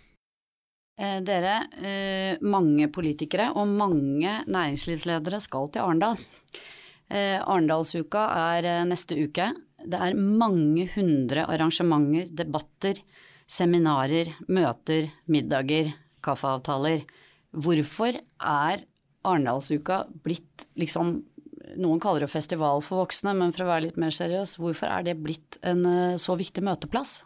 Eh, 0.96 1.20
dere, 1.20 1.59
eh, 1.77 2.38
mange 2.40 2.88
politikere 2.88 3.51
og 3.53 3.68
mange 3.68 4.38
næringslivsledere 4.49 5.42
skal 5.44 5.68
til 5.68 5.85
Arendal. 5.85 6.16
Eh, 7.12 7.37
Arendalsuka 7.37 8.22
er 8.57 8.64
eh, 8.64 8.87
neste 8.88 9.18
uke. 9.20 9.51
Det 9.85 10.01
er 10.01 10.16
mange 10.16 10.88
hundre 10.94 11.44
arrangementer, 11.53 12.33
debatter, 12.33 13.03
seminarer, 13.46 14.33
møter, 14.49 15.11
middager, 15.29 15.92
kaffeavtaler. 16.25 17.05
Hvorfor 17.53 18.16
er 18.16 18.87
Arendalsuka 19.27 20.07
blitt 20.25 20.64
liksom 20.81 21.18
noen 21.77 22.01
kaller 22.01 22.25
det 22.25 22.33
festival 22.33 22.81
for 22.81 23.05
voksne, 23.05 23.35
men 23.37 23.53
for 23.53 23.66
å 23.66 23.70
være 23.75 23.88
litt 23.88 24.01
mer 24.01 24.14
seriøs, 24.14 24.57
hvorfor 24.62 24.88
er 24.88 25.05
det 25.05 25.18
blitt 25.20 25.61
en 25.66 25.85
eh, 25.85 26.20
så 26.20 26.40
viktig 26.40 26.64
møteplass? 26.64 27.20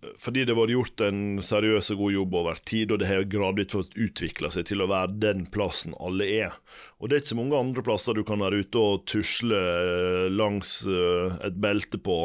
Fordi 0.00 0.46
det 0.46 0.54
har 0.54 0.58
vært 0.62 0.72
gjort 0.72 1.02
en 1.04 1.22
seriøs 1.44 1.90
og 1.92 1.98
god 2.00 2.14
jobb 2.14 2.36
over 2.40 2.60
tid, 2.64 2.92
og 2.92 3.02
det 3.02 3.08
har 3.10 3.26
gradvis 3.28 3.74
fått 3.74 3.96
utvikla 4.00 4.48
seg 4.52 4.70
til 4.70 4.80
å 4.80 4.88
være 4.88 5.18
den 5.20 5.42
plassen 5.52 5.92
alle 6.00 6.24
er. 6.24 6.56
Og 7.00 7.08
det 7.08 7.16
er 7.16 7.22
ikke 7.22 7.32
så 7.34 7.38
mange 7.38 7.60
andre 7.60 7.84
plasser 7.84 8.16
du 8.16 8.22
kan 8.24 8.40
være 8.40 8.62
ute 8.64 8.80
og 8.80 9.04
tusle 9.10 9.60
eh, 9.60 10.30
langs 10.32 10.78
eh, 10.88 11.36
et 11.44 11.60
belte 11.60 12.00
på 12.00 12.18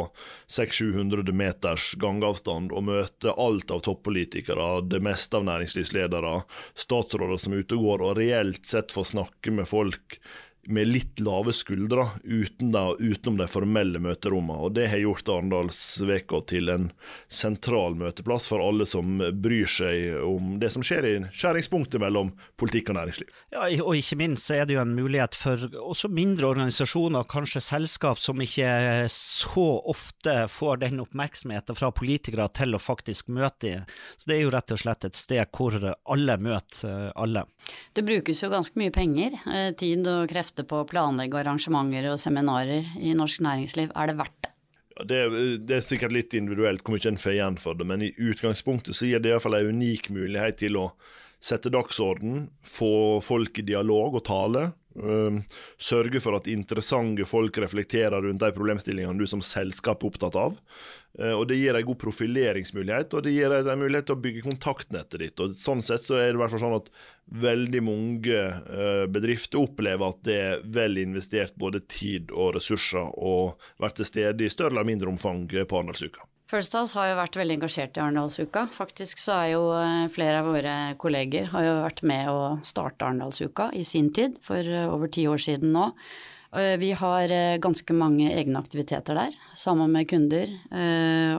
600-700 0.56 1.36
meters 1.36 1.90
gangavstand 2.00 2.72
og 2.76 2.88
møte 2.88 3.36
alt 3.36 3.76
av 3.76 3.84
toppolitikere, 3.88 4.70
det 4.88 5.04
meste 5.04 5.40
av 5.40 5.48
næringslivsledere, 5.50 6.36
statsråder 6.80 7.44
som 7.44 7.56
er 7.56 7.66
ute 7.66 7.80
og 7.80 7.88
går, 7.90 8.08
og 8.08 8.20
reelt 8.22 8.64
sett 8.68 8.96
få 8.96 9.04
snakke 9.08 9.52
med 9.56 9.68
folk 9.68 10.20
med 10.68 10.88
litt 10.88 11.20
lave 11.20 11.54
skuldre 11.54 12.08
uten 12.24 12.72
da, 12.74 12.88
utenom 12.98 13.38
de 13.40 13.48
formelle 13.50 14.00
møterommene. 14.02 14.66
Og 14.66 14.74
det 14.78 14.88
har 14.92 15.02
gjort 15.02 15.30
Arendalsveka 15.30 16.42
til 16.50 16.72
en 16.74 16.90
sentral 17.32 17.98
møteplass 18.00 18.50
for 18.50 18.64
alle 18.64 18.88
som 18.90 19.20
bryr 19.42 19.70
seg 19.70 20.18
om 20.26 20.56
det 20.62 20.72
som 20.74 20.86
skjer 20.86 21.08
i 21.10 21.14
skjæringspunktet 21.30 22.02
mellom 22.02 22.34
politikk 22.60 22.92
og 22.94 23.00
næringsliv. 23.00 23.32
Ja, 23.54 23.68
og 23.86 23.94
ikke 24.00 24.20
minst 24.20 24.52
er 24.54 24.66
det 24.66 24.78
jo 24.78 24.84
en 24.84 24.96
mulighet 24.98 25.38
for 25.38 25.68
også 25.82 26.10
mindre 26.12 26.50
organisasjoner, 26.54 27.28
kanskje 27.30 27.64
selskap 27.64 28.22
som 28.22 28.42
ikke 28.44 28.70
så 29.12 29.68
ofte 29.86 30.38
får 30.52 30.82
den 30.86 31.04
oppmerksomheten 31.04 31.78
fra 31.78 31.92
politikere 31.96 32.48
til 32.56 32.76
å 32.76 32.82
faktisk 32.82 33.30
møte 33.34 33.72
i. 33.72 33.76
Så 34.18 34.30
det 34.30 34.40
er 34.40 34.46
jo 34.46 34.54
rett 34.56 34.74
og 34.74 34.82
slett 34.82 35.08
et 35.08 35.20
sted 35.20 35.44
hvor 35.56 35.78
alle 35.78 36.38
møter 36.42 37.12
alle. 37.16 37.46
Det 37.96 38.04
brukes 38.06 38.42
jo 38.44 38.52
ganske 38.52 38.78
mye 38.80 38.94
penger, 38.94 39.38
eh, 39.52 39.72
tid 39.78 40.06
og 40.10 40.30
krefter 40.30 40.55
ofte 40.56 40.68
på 40.70 40.82
å 40.82 40.88
planlegge 40.88 41.42
arrangementer 41.42 42.08
og 42.14 42.20
seminarer 42.20 42.86
i 42.96 43.14
norsk 43.14 43.42
næringsliv. 43.44 43.92
Er 43.92 44.08
det 44.08 44.18
verdt 44.18 44.38
det? 44.46 44.52
Det, 44.96 45.18
det, 45.68 45.76
er 45.76 45.84
sikkert 45.84 46.14
litt 46.16 46.34
individuelt 46.34 46.82
hvor 46.82 46.96
mye 46.96 47.10
en 47.10 47.20
får 47.20 47.34
igjen 47.34 47.58
for 47.60 47.76
det, 47.76 47.86
men 47.86 48.02
i 48.02 48.14
utgangspunktet 48.16 48.96
så 48.96 49.10
gir 49.10 49.20
det 49.20 49.34
iallfall 49.34 49.58
en 49.58 49.74
unik 49.76 50.08
mulighet 50.16 50.62
til 50.62 50.78
å 50.80 50.86
sette 51.44 51.68
dagsorden, 51.70 52.48
få 52.64 53.20
folk 53.20 53.60
i 53.60 53.66
dialog 53.68 54.16
og 54.16 54.24
tale, 54.26 54.70
sørge 54.96 56.22
for 56.24 56.38
at 56.38 56.48
interessante 56.48 57.26
folk 57.28 57.58
reflekterer 57.60 58.24
rundt 58.24 58.40
de 58.40 58.52
problemstillingene 58.56 59.20
du 59.20 59.28
som 59.28 59.42
selskap 59.44 60.04
er 60.04 60.12
opptatt 60.12 60.38
av. 60.40 60.56
Uh, 61.20 61.32
og 61.32 61.48
Det 61.48 61.58
gir 61.60 61.78
en 61.78 61.88
god 61.88 62.00
profileringsmulighet, 62.02 63.16
og 63.16 63.24
det 63.24 63.36
gir 63.36 63.54
en 63.56 63.80
mulighet 63.80 64.10
til 64.10 64.18
å 64.18 64.24
bygge 64.24 64.44
kontaktnettet 64.46 65.22
ditt. 65.22 65.40
og 65.40 65.56
Sånn 65.56 65.84
sett 65.86 66.08
så 66.08 66.20
er 66.20 66.30
det 66.30 66.40
i 66.40 66.42
hvert 66.44 66.54
fall 66.54 66.64
sånn 66.66 66.78
at 66.82 66.92
veldig 67.46 67.82
mange 67.86 68.42
uh, 68.68 69.06
bedrifter 69.12 69.64
opplever 69.64 70.12
at 70.12 70.22
det 70.28 70.40
er 70.44 70.64
vel 70.76 71.00
investert 71.02 71.56
både 71.60 71.86
tid 71.88 72.34
og 72.36 72.56
ressurser 72.60 73.16
å 73.16 73.56
være 73.80 74.02
til 74.02 74.12
stede 74.12 74.46
i 74.46 74.52
større 74.52 74.76
eller 74.76 74.88
mindre 74.92 75.12
omfang 75.12 75.46
på 75.48 75.80
Arendalsuka. 75.80 76.28
First 76.46 76.76
House 76.78 76.94
har 76.94 77.08
jo 77.10 77.18
vært 77.18 77.38
veldig 77.40 77.56
engasjert 77.58 77.96
i 77.98 78.02
Arendalsuka. 78.04 78.68
Faktisk 78.74 79.18
så 79.18 79.34
er 79.34 79.48
jo 79.56 79.64
eh, 79.74 80.06
flere 80.14 80.44
av 80.44 80.50
våre 80.54 80.76
kolleger 81.02 81.48
har 81.50 81.64
jo 81.66 81.74
vært 81.82 82.04
med 82.06 82.30
å 82.30 82.42
starte 82.62 83.08
Arendalsuka 83.08 83.72
i 83.74 83.82
sin 83.88 84.12
tid, 84.14 84.38
for 84.46 84.62
eh, 84.62 84.86
over 84.86 85.10
ti 85.10 85.26
år 85.30 85.42
siden 85.42 85.74
nå. 85.74 85.90
Vi 86.80 86.94
har 86.96 87.32
eh, 87.34 87.58
ganske 87.60 87.96
mange 87.98 88.30
egne 88.30 88.62
aktiviteter 88.62 89.18
der, 89.18 89.34
sammen 89.58 89.90
med 89.92 90.06
kunder, 90.08 90.54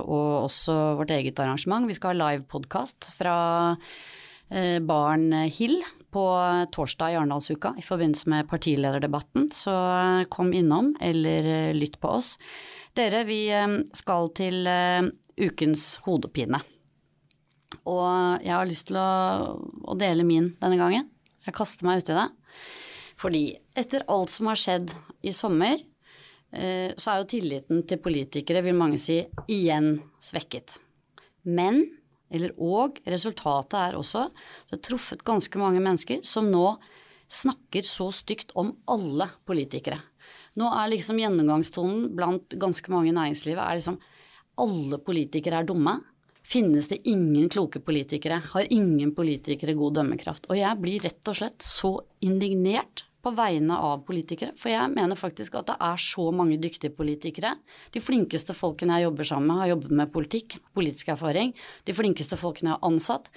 og 0.02 0.32
også 0.42 0.74
vårt 0.98 1.14
eget 1.14 1.38
arrangement. 1.40 1.86
Vi 1.88 1.96
skal 1.96 2.12
ha 2.12 2.34
live-podkast 2.34 3.08
fra 3.16 3.36
Barn 4.84 5.30
Hill 5.48 5.78
på 6.12 6.24
torsdag 6.74 7.14
i 7.14 7.16
Arendalsuka 7.16 7.72
i 7.80 7.86
forbindelse 7.86 8.28
med 8.34 8.50
partilederdebatten, 8.50 9.48
så 9.56 9.78
kom 10.34 10.52
innom 10.52 10.92
eller 11.00 11.72
lytt 11.78 11.96
på 12.02 12.12
oss. 12.18 12.34
Dere, 12.96 13.26
vi 13.28 13.42
eh, 13.52 13.66
skal 13.92 14.30
til 14.36 14.64
eh, 14.70 15.04
ukens 15.44 15.98
hodepine. 16.06 16.62
Og 17.86 18.40
jeg 18.40 18.54
har 18.54 18.66
lyst 18.66 18.88
til 18.88 18.96
å, 18.96 19.10
å 19.84 19.96
dele 20.00 20.24
min 20.24 20.54
denne 20.62 20.78
gangen. 20.80 21.10
Jeg 21.44 21.54
kaster 21.58 21.86
meg 21.86 22.00
uti 22.00 22.16
det. 22.16 22.30
Fordi 23.20 23.42
etter 23.76 24.06
alt 24.12 24.32
som 24.32 24.48
har 24.48 24.60
skjedd 24.60 24.94
i 25.28 25.34
sommer, 25.36 25.76
eh, 26.56 26.96
så 26.96 27.12
er 27.12 27.20
jo 27.20 27.30
tilliten 27.34 27.84
til 27.88 28.00
politikere, 28.00 28.64
vil 28.64 28.80
mange 28.80 29.00
si, 29.02 29.20
igjen 29.44 29.98
svekket. 30.24 30.78
Men, 31.44 31.82
eller 32.32 32.56
og, 32.56 33.02
resultatet 33.04 33.76
er 33.82 34.00
også 34.00 34.30
det 34.32 34.78
har 34.78 34.84
truffet 34.88 35.26
ganske 35.26 35.60
mange 35.60 35.84
mennesker 35.84 36.24
som 36.24 36.48
nå 36.48 36.78
snakker 37.28 37.84
så 37.84 38.08
stygt 38.14 38.56
om 38.56 38.72
alle 38.88 39.28
politikere. 39.44 40.00
Nå 40.56 40.68
er 40.72 40.92
liksom 40.92 41.18
gjennomgangstonen 41.20 42.12
blant 42.16 42.56
ganske 42.60 42.92
mange 42.92 43.10
i 43.10 43.16
næringslivet 43.16 43.62
er 43.62 43.80
liksom 43.80 43.98
alle 44.62 44.98
politikere 45.04 45.60
er 45.60 45.68
dumme. 45.68 45.98
Finnes 46.46 46.88
det 46.88 47.02
ingen 47.10 47.50
kloke 47.52 47.82
politikere? 47.82 48.38
Har 48.52 48.72
ingen 48.72 49.12
politikere 49.16 49.74
god 49.76 49.98
dømmekraft? 49.98 50.46
Og 50.48 50.60
jeg 50.60 50.80
blir 50.80 51.02
rett 51.04 51.28
og 51.28 51.36
slett 51.40 51.66
så 51.66 51.92
indignert 52.24 53.04
på 53.26 53.32
vegne 53.34 53.74
av 53.82 54.04
politikere. 54.06 54.54
For 54.54 54.70
jeg 54.70 54.92
mener 54.94 55.18
faktisk 55.18 55.58
at 55.58 55.72
det 55.72 55.76
er 55.82 56.00
så 56.00 56.28
mange 56.30 56.60
dyktige 56.62 56.94
politikere. 56.94 57.56
De 57.92 58.02
flinkeste 58.02 58.54
folkene 58.54 59.00
jeg 59.00 59.08
jobber 59.08 59.26
sammen 59.26 59.50
med, 59.50 59.62
har 59.64 59.72
jobbet 59.74 59.94
med 59.98 60.12
politikk, 60.14 60.58
politisk 60.78 61.10
erfaring. 61.16 61.50
De 61.84 61.96
flinkeste 61.96 62.38
folkene 62.38 62.70
jeg 62.70 62.78
har 62.78 62.86
ansatt. 62.86 63.32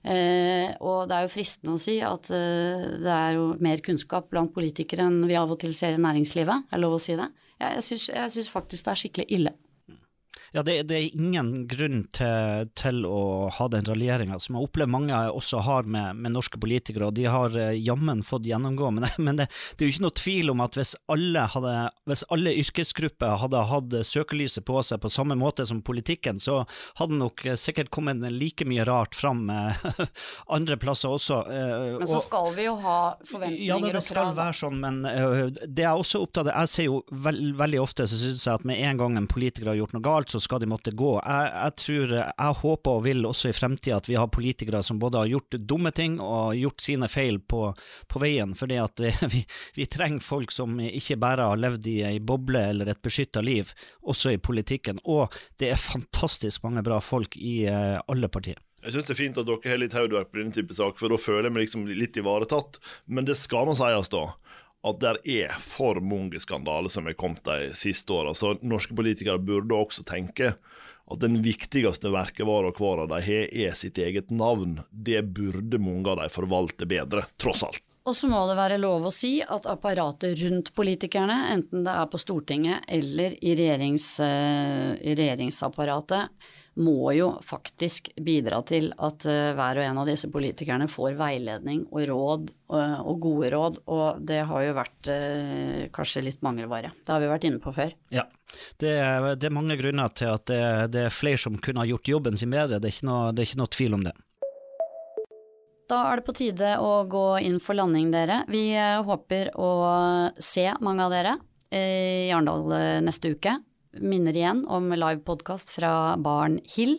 Eh, 0.00 0.70
og 0.80 1.10
det 1.10 1.16
er 1.16 1.26
jo 1.26 1.32
fristende 1.34 1.74
å 1.76 1.80
si 1.80 1.98
at 2.00 2.30
eh, 2.32 2.84
det 3.02 3.12
er 3.12 3.34
jo 3.36 3.50
mer 3.60 3.82
kunnskap 3.84 4.30
blant 4.32 4.54
politikere 4.54 5.04
enn 5.10 5.26
vi 5.28 5.36
av 5.36 5.52
og 5.52 5.60
til 5.60 5.74
ser 5.76 5.98
i 5.98 6.00
næringslivet, 6.00 6.70
er 6.72 6.80
lov 6.80 6.96
å 6.96 7.02
si 7.02 7.18
det? 7.18 7.28
Jeg, 7.60 7.84
jeg 8.08 8.32
syns 8.32 8.48
faktisk 8.48 8.86
det 8.86 8.94
er 8.94 9.02
skikkelig 9.02 9.28
ille. 9.36 9.52
Ja, 10.52 10.62
det, 10.62 10.82
det, 10.90 10.96
er 10.96 11.14
ingen 11.14 11.50
grunn 11.70 12.00
til, 12.10 12.66
til 12.78 13.04
å 13.06 13.50
ha 13.54 13.66
den 13.70 13.86
raljeringa 13.86 14.40
som 14.42 14.56
jeg 14.56 14.66
opplever 14.66 14.90
mange 14.90 15.18
også 15.30 15.60
har 15.62 15.86
med, 15.86 16.18
med, 16.18 16.34
norske 16.34 16.58
politikere, 16.58 17.06
og 17.06 17.14
de 17.14 17.28
har 17.30 17.54
eh, 17.54 17.76
jammen 17.78 18.24
fått 18.26 18.48
gjennomgå. 18.48 18.90
Men, 18.96 19.06
men 19.26 19.38
det, 19.38 19.46
det, 19.76 19.84
er 19.84 19.90
jo 19.90 19.94
ikke 19.94 20.06
noe 20.08 20.16
tvil 20.18 20.50
om 20.54 20.64
at 20.64 20.78
hvis 20.78 20.96
alle, 21.12 21.44
hadde, 21.54 21.74
hvis 22.10 22.24
alle 22.34 22.54
yrkesgrupper 22.64 23.36
hadde 23.44 23.62
hatt 23.70 23.94
søkelyset 24.10 24.66
på 24.66 24.82
seg 24.86 25.02
på 25.04 25.12
samme 25.14 25.36
måte 25.38 25.68
som 25.70 25.84
politikken, 25.86 26.42
så 26.42 26.64
hadde 26.98 27.20
nok 27.20 27.46
sikkert 27.60 27.92
kommet 27.94 28.26
like 28.34 28.66
mye 28.66 28.84
rart 28.88 29.14
fram 29.14 29.46
andre 30.56 30.80
plasser 30.82 31.14
også. 31.14 31.44
Eh, 31.46 31.86
men 32.00 32.10
så 32.10 32.24
skal 32.26 32.50
vi 32.58 32.66
jo 32.66 32.74
ha 32.82 32.98
forventninger 33.22 33.68
ja, 33.70 33.78
det, 33.86 33.94
det 34.00 34.04
skal 34.08 34.34
være 34.34 34.58
sånn, 34.64 34.82
men 34.82 35.00
det 35.70 35.86
er 35.86 35.94
også 35.94 36.24
opptatt 36.24 36.50
av 36.50 36.64
Jeg 36.64 36.72
ser 36.72 36.86
jo 36.88 37.00
veld, 37.22 37.54
veldig 37.60 37.80
ofte 37.82 38.06
så 38.10 38.18
synes 38.18 38.42
jeg 38.46 38.58
at 38.58 38.66
med 38.66 38.82
en 38.82 38.98
gang 38.98 39.16
en 39.20 39.30
politiker 39.30 39.70
har 39.70 39.78
gjort 39.78 39.94
noe 39.94 40.04
galt, 40.04 40.32
så 40.32 40.39
skal 40.40 40.60
de 40.62 40.68
måtte 40.70 40.92
gå. 40.96 41.12
Jeg, 41.18 41.50
jeg, 41.54 41.74
tror, 41.82 42.14
jeg 42.18 42.58
håper 42.62 42.98
og 42.98 43.04
vil 43.06 43.26
også 43.28 43.50
i 43.50 43.56
fremtida 43.56 43.98
at 44.00 44.08
vi 44.10 44.18
har 44.18 44.30
politikere 44.32 44.82
som 44.86 45.00
både 45.02 45.22
har 45.22 45.32
gjort 45.32 45.58
dumme 45.70 45.92
ting 45.96 46.18
og 46.20 46.56
gjort 46.58 46.84
sine 46.84 47.08
feil 47.10 47.40
på, 47.40 47.66
på 48.08 48.22
veien. 48.22 48.54
fordi 48.58 48.80
at 48.82 49.04
vi, 49.34 49.44
vi, 49.76 49.86
trenger 49.90 50.24
folk 50.24 50.54
som 50.54 50.78
ikke 50.80 51.18
bare 51.20 51.50
har 51.52 51.60
levd 51.60 51.90
i 51.90 51.98
ei 52.12 52.18
boble 52.20 52.62
eller 52.72 52.92
et 52.92 53.02
beskytta 53.02 53.42
liv, 53.44 53.72
også 54.02 54.34
i 54.34 54.40
politikken. 54.42 55.00
Og 55.04 55.32
det 55.60 55.72
er 55.72 55.80
fantastisk 55.80 56.64
mange 56.66 56.84
bra 56.86 57.00
folk 57.04 57.36
i 57.36 57.62
uh, 57.68 58.00
alle 58.08 58.28
partier. 58.32 58.60
Jeg 58.80 58.94
syns 58.94 59.10
det 59.10 59.12
er 59.12 59.18
fint 59.18 59.38
at 59.40 59.44
dere 59.44 59.68
har 59.68 59.80
litt 59.80 59.94
hodeverk 59.94 60.30
på 60.32 60.40
denne 60.40 60.56
type 60.56 60.72
sak, 60.72 60.96
for 60.96 61.12
da 61.12 61.18
føler 61.20 61.50
jeg 61.50 61.52
meg 61.56 61.66
liksom 61.66 61.84
litt 61.88 62.16
ivaretatt. 62.16 62.80
Men 63.12 63.28
det 63.28 63.36
skal 63.36 63.68
nå 63.68 63.76
sies, 63.76 64.08
da 64.12 64.24
at 64.86 65.00
det 65.02 65.16
er 65.28 65.56
for 65.60 66.00
mange 66.00 66.40
skandaler 66.40 66.92
som 66.92 67.08
er 67.08 67.18
kommet 67.18 67.44
de 67.44 67.74
siste 67.76 68.14
åra. 68.16 68.32
Så 68.36 68.54
norske 68.64 68.96
politikere 68.96 69.40
burde 69.42 69.76
også 69.76 70.06
tenke 70.08 70.54
at 71.10 71.20
den 71.20 71.40
viktigste 71.44 72.12
verkevara 72.14 72.70
hver 72.76 73.04
av 73.04 73.10
de 73.12 73.20
har, 73.26 73.46
er 73.50 73.76
sitt 73.76 73.98
eget 73.98 74.30
navn. 74.30 74.78
Det 74.90 75.20
burde 75.34 75.80
mange 75.82 76.12
av 76.12 76.22
de 76.22 76.28
forvalte 76.32 76.88
bedre, 76.88 77.26
tross 77.40 77.64
alt. 77.66 77.82
Og 78.08 78.16
så 78.16 78.30
må 78.30 78.40
det 78.48 78.56
være 78.56 78.78
lov 78.80 79.04
å 79.06 79.12
si 79.12 79.36
at 79.44 79.66
apparatet 79.68 80.38
rundt 80.40 80.70
politikerne, 80.76 81.36
enten 81.52 81.84
det 81.84 81.92
er 81.92 82.08
på 82.08 82.20
Stortinget 82.22 82.86
eller 82.88 83.36
i, 83.36 83.52
regjerings, 83.58 84.06
uh, 84.24 84.96
i 84.96 85.12
regjeringsapparatet, 85.18 86.32
må 86.78 87.10
jo 87.16 87.32
faktisk 87.42 88.12
bidra 88.22 88.60
til 88.66 88.90
at 89.02 89.26
uh, 89.26 89.52
hver 89.58 89.80
og 89.80 89.86
en 89.86 90.00
av 90.02 90.08
disse 90.08 90.30
politikerne 90.30 90.86
får 90.90 91.16
veiledning 91.18 91.82
og 91.90 92.06
råd 92.10 92.52
uh, 92.72 93.00
og 93.02 93.20
gode 93.24 93.50
råd, 93.54 93.80
og 93.90 94.22
det 94.26 94.40
har 94.46 94.64
jo 94.64 94.76
vært 94.78 95.10
uh, 95.10 95.82
kanskje 95.94 96.24
litt 96.28 96.42
mangelvare. 96.46 96.92
Det 97.02 97.14
har 97.14 97.22
vi 97.22 97.30
vært 97.32 97.46
inne 97.48 97.62
på 97.62 97.74
før. 97.74 97.94
Ja, 98.14 98.26
det 98.82 98.94
er, 98.96 99.30
det 99.36 99.50
er 99.50 99.56
mange 99.56 99.78
grunner 99.80 100.12
til 100.14 100.32
at 100.32 100.46
det, 100.50 100.62
det, 100.94 101.06
er 101.08 101.14
flere 101.14 101.40
som 101.40 101.58
kunne 101.58 101.82
ha 101.82 101.90
gjort 101.90 102.12
jobben 102.12 102.38
sin 102.38 102.52
bedre, 102.54 102.78
det 102.78 102.90
er 102.90 102.96
ikke 102.96 103.10
noe, 103.10 103.30
det 103.34 103.42
er 103.42 103.50
ikke 103.50 103.62
noe 103.62 103.74
tvil 103.78 103.98
om 103.98 104.06
det. 104.06 104.16
Da 105.90 106.04
er 106.06 106.20
det 106.20 106.26
på 106.28 106.36
tide 106.38 106.76
å 106.78 106.92
gå 107.10 107.24
inn 107.42 107.56
for 107.58 107.74
landing, 107.74 108.12
dere. 108.14 108.44
Vi 108.46 108.62
håper 108.78 109.50
å 109.58 109.70
se 110.38 110.68
mange 110.86 111.02
av 111.02 111.10
dere 111.10 111.32
i 111.74 112.30
Arendal 112.30 113.02
neste 113.02 113.32
uke 113.34 113.56
minner 113.98 114.36
igjen 114.36 114.64
om 114.68 114.92
livepodkast 114.92 115.72
fra 115.74 116.16
Barn 116.20 116.60
Hill 116.76 116.98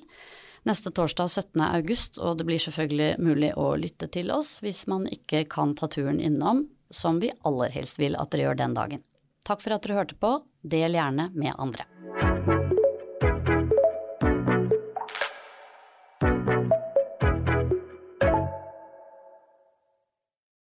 neste 0.63 0.91
torsdag 0.91 1.29
17. 1.29 1.61
august, 1.61 2.17
og 2.17 2.37
det 2.37 2.45
blir 2.49 2.61
selvfølgelig 2.61 3.15
mulig 3.23 3.53
å 3.57 3.73
lytte 3.79 4.09
til 4.13 4.31
oss 4.33 4.59
hvis 4.63 4.85
man 4.91 5.07
ikke 5.09 5.45
kan 5.49 5.75
ta 5.77 5.89
turen 5.91 6.21
innom, 6.21 6.67
som 6.89 7.21
vi 7.23 7.31
aller 7.47 7.73
helst 7.73 8.01
vil 8.01 8.17
at 8.19 8.33
dere 8.33 8.49
gjør 8.49 8.61
den 8.61 8.77
dagen. 8.77 9.05
Takk 9.47 9.63
for 9.63 9.73
at 9.73 9.87
dere 9.87 10.03
hørte 10.03 10.19
på, 10.21 10.37
del 10.61 10.99
gjerne 10.99 11.31
med 11.33 11.57
andre. 11.57 11.87